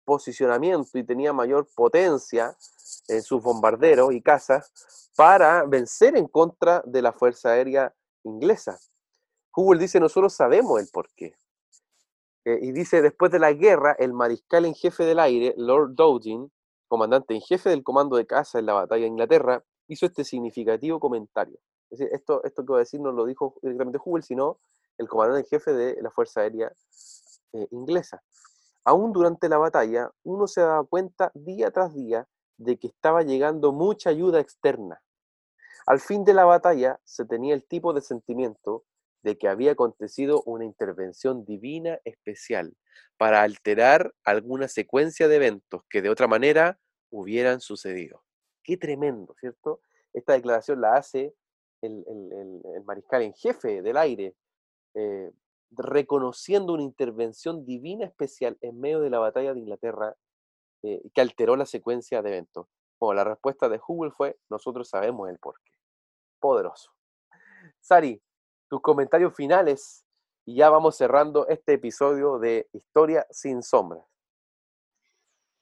[0.05, 2.55] posicionamiento y tenía mayor potencia
[3.07, 7.93] en sus bombarderos y cazas para vencer en contra de la Fuerza Aérea
[8.23, 8.79] inglesa.
[9.53, 11.35] Hubble dice, nosotros sabemos el por qué.
[12.45, 16.49] Eh, y dice, después de la guerra, el mariscal en jefe del aire, Lord Dowding,
[16.87, 20.99] comandante en jefe del comando de caza en la batalla de Inglaterra, hizo este significativo
[20.99, 21.57] comentario.
[21.89, 24.59] Esto, esto que voy a decir no lo dijo directamente Hubble, sino
[24.97, 26.71] el comandante en jefe de la Fuerza Aérea
[27.53, 28.21] eh, inglesa.
[28.83, 32.27] Aún durante la batalla, uno se daba cuenta día tras día
[32.57, 35.01] de que estaba llegando mucha ayuda externa.
[35.85, 38.83] Al fin de la batalla se tenía el tipo de sentimiento
[39.23, 42.75] de que había acontecido una intervención divina especial
[43.17, 46.79] para alterar alguna secuencia de eventos que de otra manera
[47.09, 48.23] hubieran sucedido.
[48.63, 49.81] Qué tremendo, ¿cierto?
[50.13, 51.33] Esta declaración la hace
[51.81, 54.35] el, mariscal en jefe del aire,
[54.93, 55.31] eh,
[55.71, 60.15] reconociendo una intervención divina especial en medio de la batalla de Inglaterra
[60.83, 62.67] eh, que alteró la secuencia de eventos.
[62.99, 65.71] Bueno, la respuesta de Hubble fue, nosotros sabemos el porqué.
[66.39, 66.91] Poderoso.
[67.79, 68.21] Sari,
[68.69, 70.05] tus comentarios finales
[70.45, 74.03] y ya vamos cerrando este episodio de Historia sin sombras.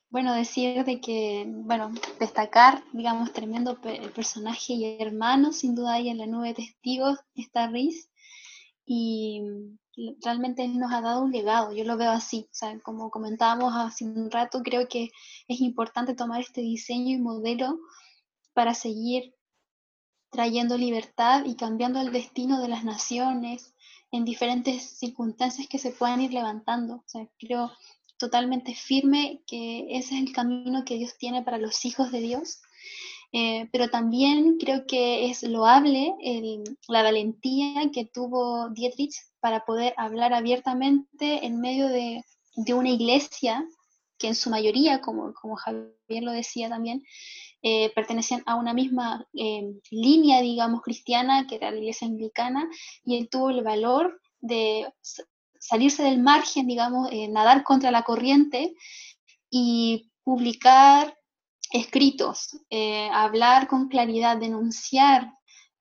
[0.10, 3.80] Bueno, decir de que, bueno, destacar, digamos, tremendo
[4.14, 8.10] personaje y hermano, sin duda hay en la nube de testigos, está Riz,
[8.86, 9.42] y
[10.24, 14.06] realmente nos ha dado un legado, yo lo veo así, o sea, como comentábamos hace
[14.06, 15.10] un rato, creo que
[15.48, 17.80] es importante tomar este diseño y modelo
[18.54, 19.34] para seguir
[20.30, 23.74] trayendo libertad y cambiando el destino de las naciones
[24.12, 26.96] en diferentes circunstancias que se puedan ir levantando.
[26.96, 27.72] O sea, creo
[28.18, 32.62] totalmente firme que ese es el camino que Dios tiene para los hijos de Dios.
[33.32, 36.14] Eh, pero también creo que es loable
[36.88, 42.24] la valentía que tuvo Dietrich para poder hablar abiertamente en medio de,
[42.56, 43.68] de una iglesia
[44.18, 47.04] que en su mayoría, como, como Javier lo decía también,
[47.62, 52.70] eh, pertenecían a una misma eh, línea, digamos, cristiana, que era la iglesia anglicana,
[53.04, 54.88] y él tuvo el valor de
[55.68, 58.76] salirse del margen, digamos, eh, nadar contra la corriente
[59.50, 61.18] y publicar
[61.72, 62.58] escritos,
[63.12, 65.32] hablar con claridad, denunciar,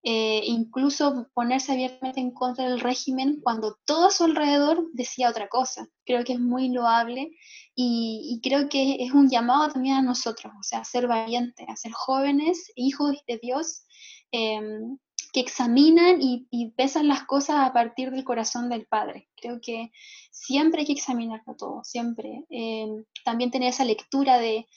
[0.03, 5.87] incluso ponerse abiertamente en contra del régimen cuando todo a su alrededor decía otra cosa.
[6.05, 7.31] Creo que es muy loable
[7.77, 11.77] y, creo que es un llamado también a nosotros, o sea, a ser valientes, a
[11.77, 13.85] ser jóvenes, hijos de Dios,
[14.31, 14.99] em,
[15.35, 19.29] que examinan y, pesan las cosas a partir del corazón del Padre.
[19.37, 19.91] Creo que
[20.31, 22.45] siempre hay que examinarlo todo, siempre.
[22.51, 24.69] Em, también tener esa lectura de,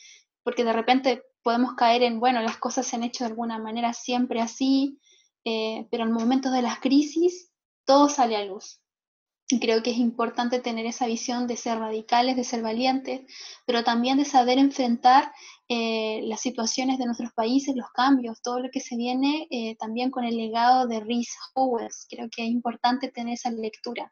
[0.43, 3.93] porque de repente podemos caer en, bueno, las cosas se han hecho de alguna manera
[3.93, 4.99] siempre así,
[5.45, 7.51] eh, pero en momentos de las crisis
[7.85, 8.81] todo sale a luz.
[9.49, 13.21] Y creo que es importante tener esa visión de ser radicales, de ser valientes,
[13.67, 15.31] pero también de saber enfrentar
[15.69, 20.11] eh, las situaciones de nuestros países, los cambios, todo lo que se viene eh, también
[20.11, 22.07] con el legado de Rhys Howells.
[22.09, 24.09] Creo que es importante tener esa lectura,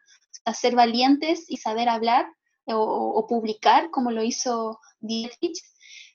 [0.54, 2.28] ser valientes y saber hablar
[2.66, 5.62] o, publicar, como lo hizo Dietrich,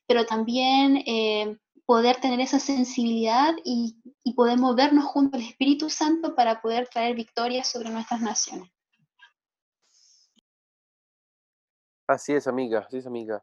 [0.06, 6.34] pero también eh, poder tener esa sensibilidad y, y poder movernos junto al Espíritu Santo
[6.34, 8.70] para poder traer victorias sobre nuestras naciones.
[12.06, 13.42] Así es, amiga, así es, amiga.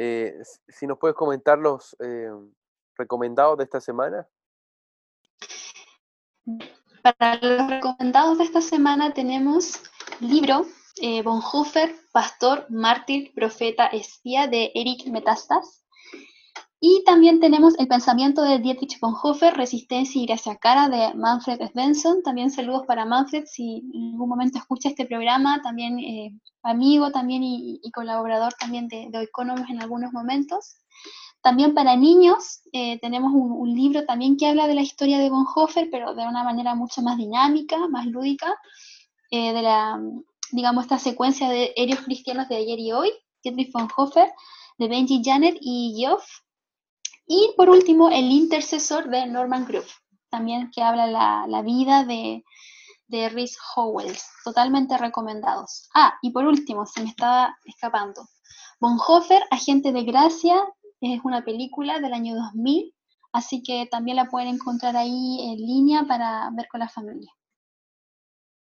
[0.00, 0.32] Eh,
[0.68, 2.30] si nos puedes comentar los eh,
[2.96, 4.28] recomendados de esta semana.
[7.02, 9.82] Para los recomendados de esta semana tenemos
[10.20, 10.66] libro
[11.02, 15.84] eh, Bonhoeffer, Pastor, Mártir, Profeta, Espía de Eric Metastas.
[16.80, 22.22] Y también tenemos el pensamiento de Dietrich Bonhoeffer, Resistencia y Gracia Cara de Manfred Svensson.
[22.22, 27.42] También saludos para Manfred, si en algún momento escucha este programa, también eh, amigo también
[27.42, 30.76] y, colaborador también de, de Oikonomos en algunos momentos.
[31.42, 35.88] También para niños eh, tenemos un, libro también que habla de la historia de Bonhoeffer,
[35.90, 38.54] pero de una manera mucho más dinámica, más lúdica,
[39.30, 40.00] eh, de la,
[40.52, 43.10] digamos, esta secuencia de héroes cristianos de ayer y hoy,
[43.42, 44.30] Dietrich Bonhoeffer,
[44.78, 46.24] de Benji Janet y Geoff
[47.28, 49.90] y por último, El intercesor de Norman Groove,
[50.30, 52.42] también que habla la, la vida de,
[53.06, 55.88] de Rhys Howells, totalmente recomendados.
[55.94, 58.22] Ah, y por último, se me estaba escapando.
[58.80, 60.56] Bonhoeffer, Agente de Gracia,
[61.00, 62.94] es una película del año 2000,
[63.32, 67.30] así que también la pueden encontrar ahí en línea para ver con la familia.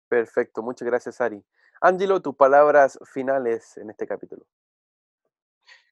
[0.08, 1.42] Perfecto, muchas gracias Ari.
[1.80, 4.44] Angelo, tus palabras finales en este capítulo.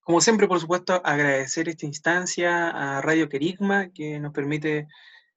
[0.09, 4.89] Como siempre, por supuesto, agradecer esta instancia a Radio Querigma que nos permite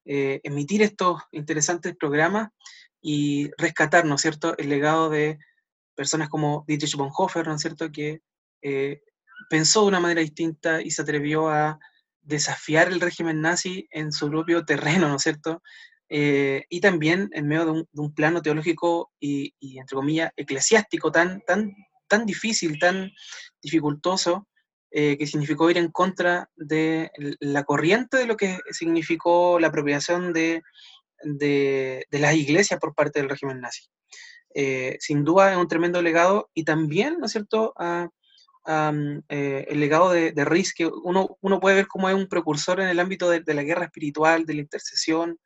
[0.06, 2.48] eh, emitir estos interesantes programas
[3.02, 5.38] y rescatar, ¿no es cierto?, el legado de
[5.94, 8.22] personas como Dietrich Bonhoeffer, ¿no es cierto?, que
[8.62, 9.02] eh,
[9.50, 11.78] pensó de una manera distinta y se atrevió a
[12.22, 15.62] desafiar el régimen nazi en su propio terreno, ¿no es cierto?,
[16.08, 21.74] eh, y también en medio de un, plano teológico y, entre comillas, eclesiástico tan, tan,
[22.08, 23.12] tan difícil, tan
[23.60, 24.48] dificultoso,
[24.92, 30.32] eh, que significó ir en contra de la corriente de lo que significó la apropiación
[30.32, 30.62] de,
[31.22, 33.82] de, las iglesias por parte del régimen nazi.
[34.54, 37.74] Eh, sin duda es un tremendo legado y también, ¿no es cierto?,
[38.64, 42.88] el legado de, de Riz, que uno, uno puede ver como es un precursor en
[42.88, 45.38] el ámbito de, de la guerra espiritual, de la intercesión,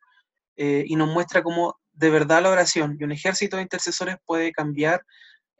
[0.57, 4.51] eh, y nos muestra cómo de verdad la oración y un ejército de intercesores puede
[4.51, 5.05] cambiar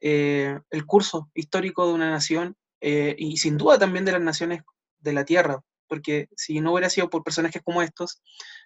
[0.01, 4.61] eh, el curso histórico de una nación eh, y sin duda también de las naciones
[4.99, 8.21] de la tierra, porque si no hubiera sido por personajes como estos,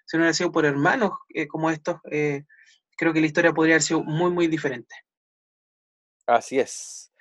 [0.06, 1.12] si no hubiera sido por hermanos
[1.50, 4.96] como estos, creo que la historia podría haber sido muy, muy diferente.
[6.26, 7.12] Así es.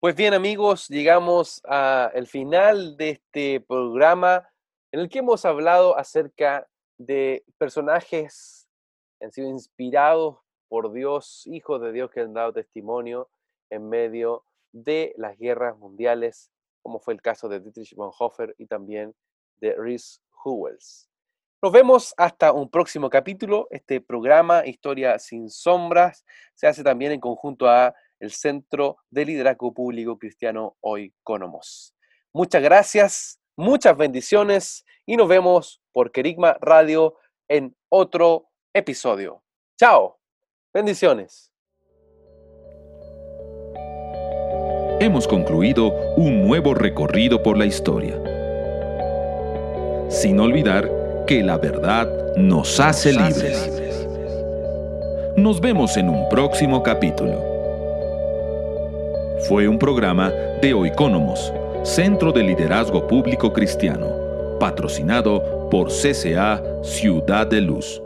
[0.00, 4.48] Pues bien amigos, llegamos al final de este programa
[4.92, 8.68] en el que hemos hablado acerca de personajes
[9.18, 10.38] que han sido inspirados
[10.68, 13.28] por Dios, hijos de Dios que han dado testimonio
[13.70, 16.50] en medio de las guerras mundiales,
[16.82, 19.14] como fue el caso de Dietrich Bonhoeffer y también
[19.58, 21.08] de Rhys Howells.
[21.60, 23.66] Nos vemos hasta un próximo capítulo.
[23.70, 29.74] Este programa, Historia sin Sombras, se hace también en conjunto a el Centro de Liderazgo
[29.74, 31.94] Público Cristiano Oikonomos.
[32.32, 37.16] Muchas gracias, muchas bendiciones y nos vemos por Kerigma Radio
[37.48, 39.42] en otro episodio.
[39.76, 40.18] Chao.
[40.72, 41.47] Bendiciones.
[45.00, 48.20] Hemos concluido un nuevo recorrido por la historia.
[50.08, 50.90] Sin olvidar
[51.24, 53.70] que la verdad nos hace libres.
[55.36, 57.40] Nos vemos en un próximo capítulo.
[59.46, 61.52] Fue un programa de Oicónomos,
[61.84, 68.02] Centro de Liderazgo Público Cristiano, patrocinado por CCA Ciudad de Luz.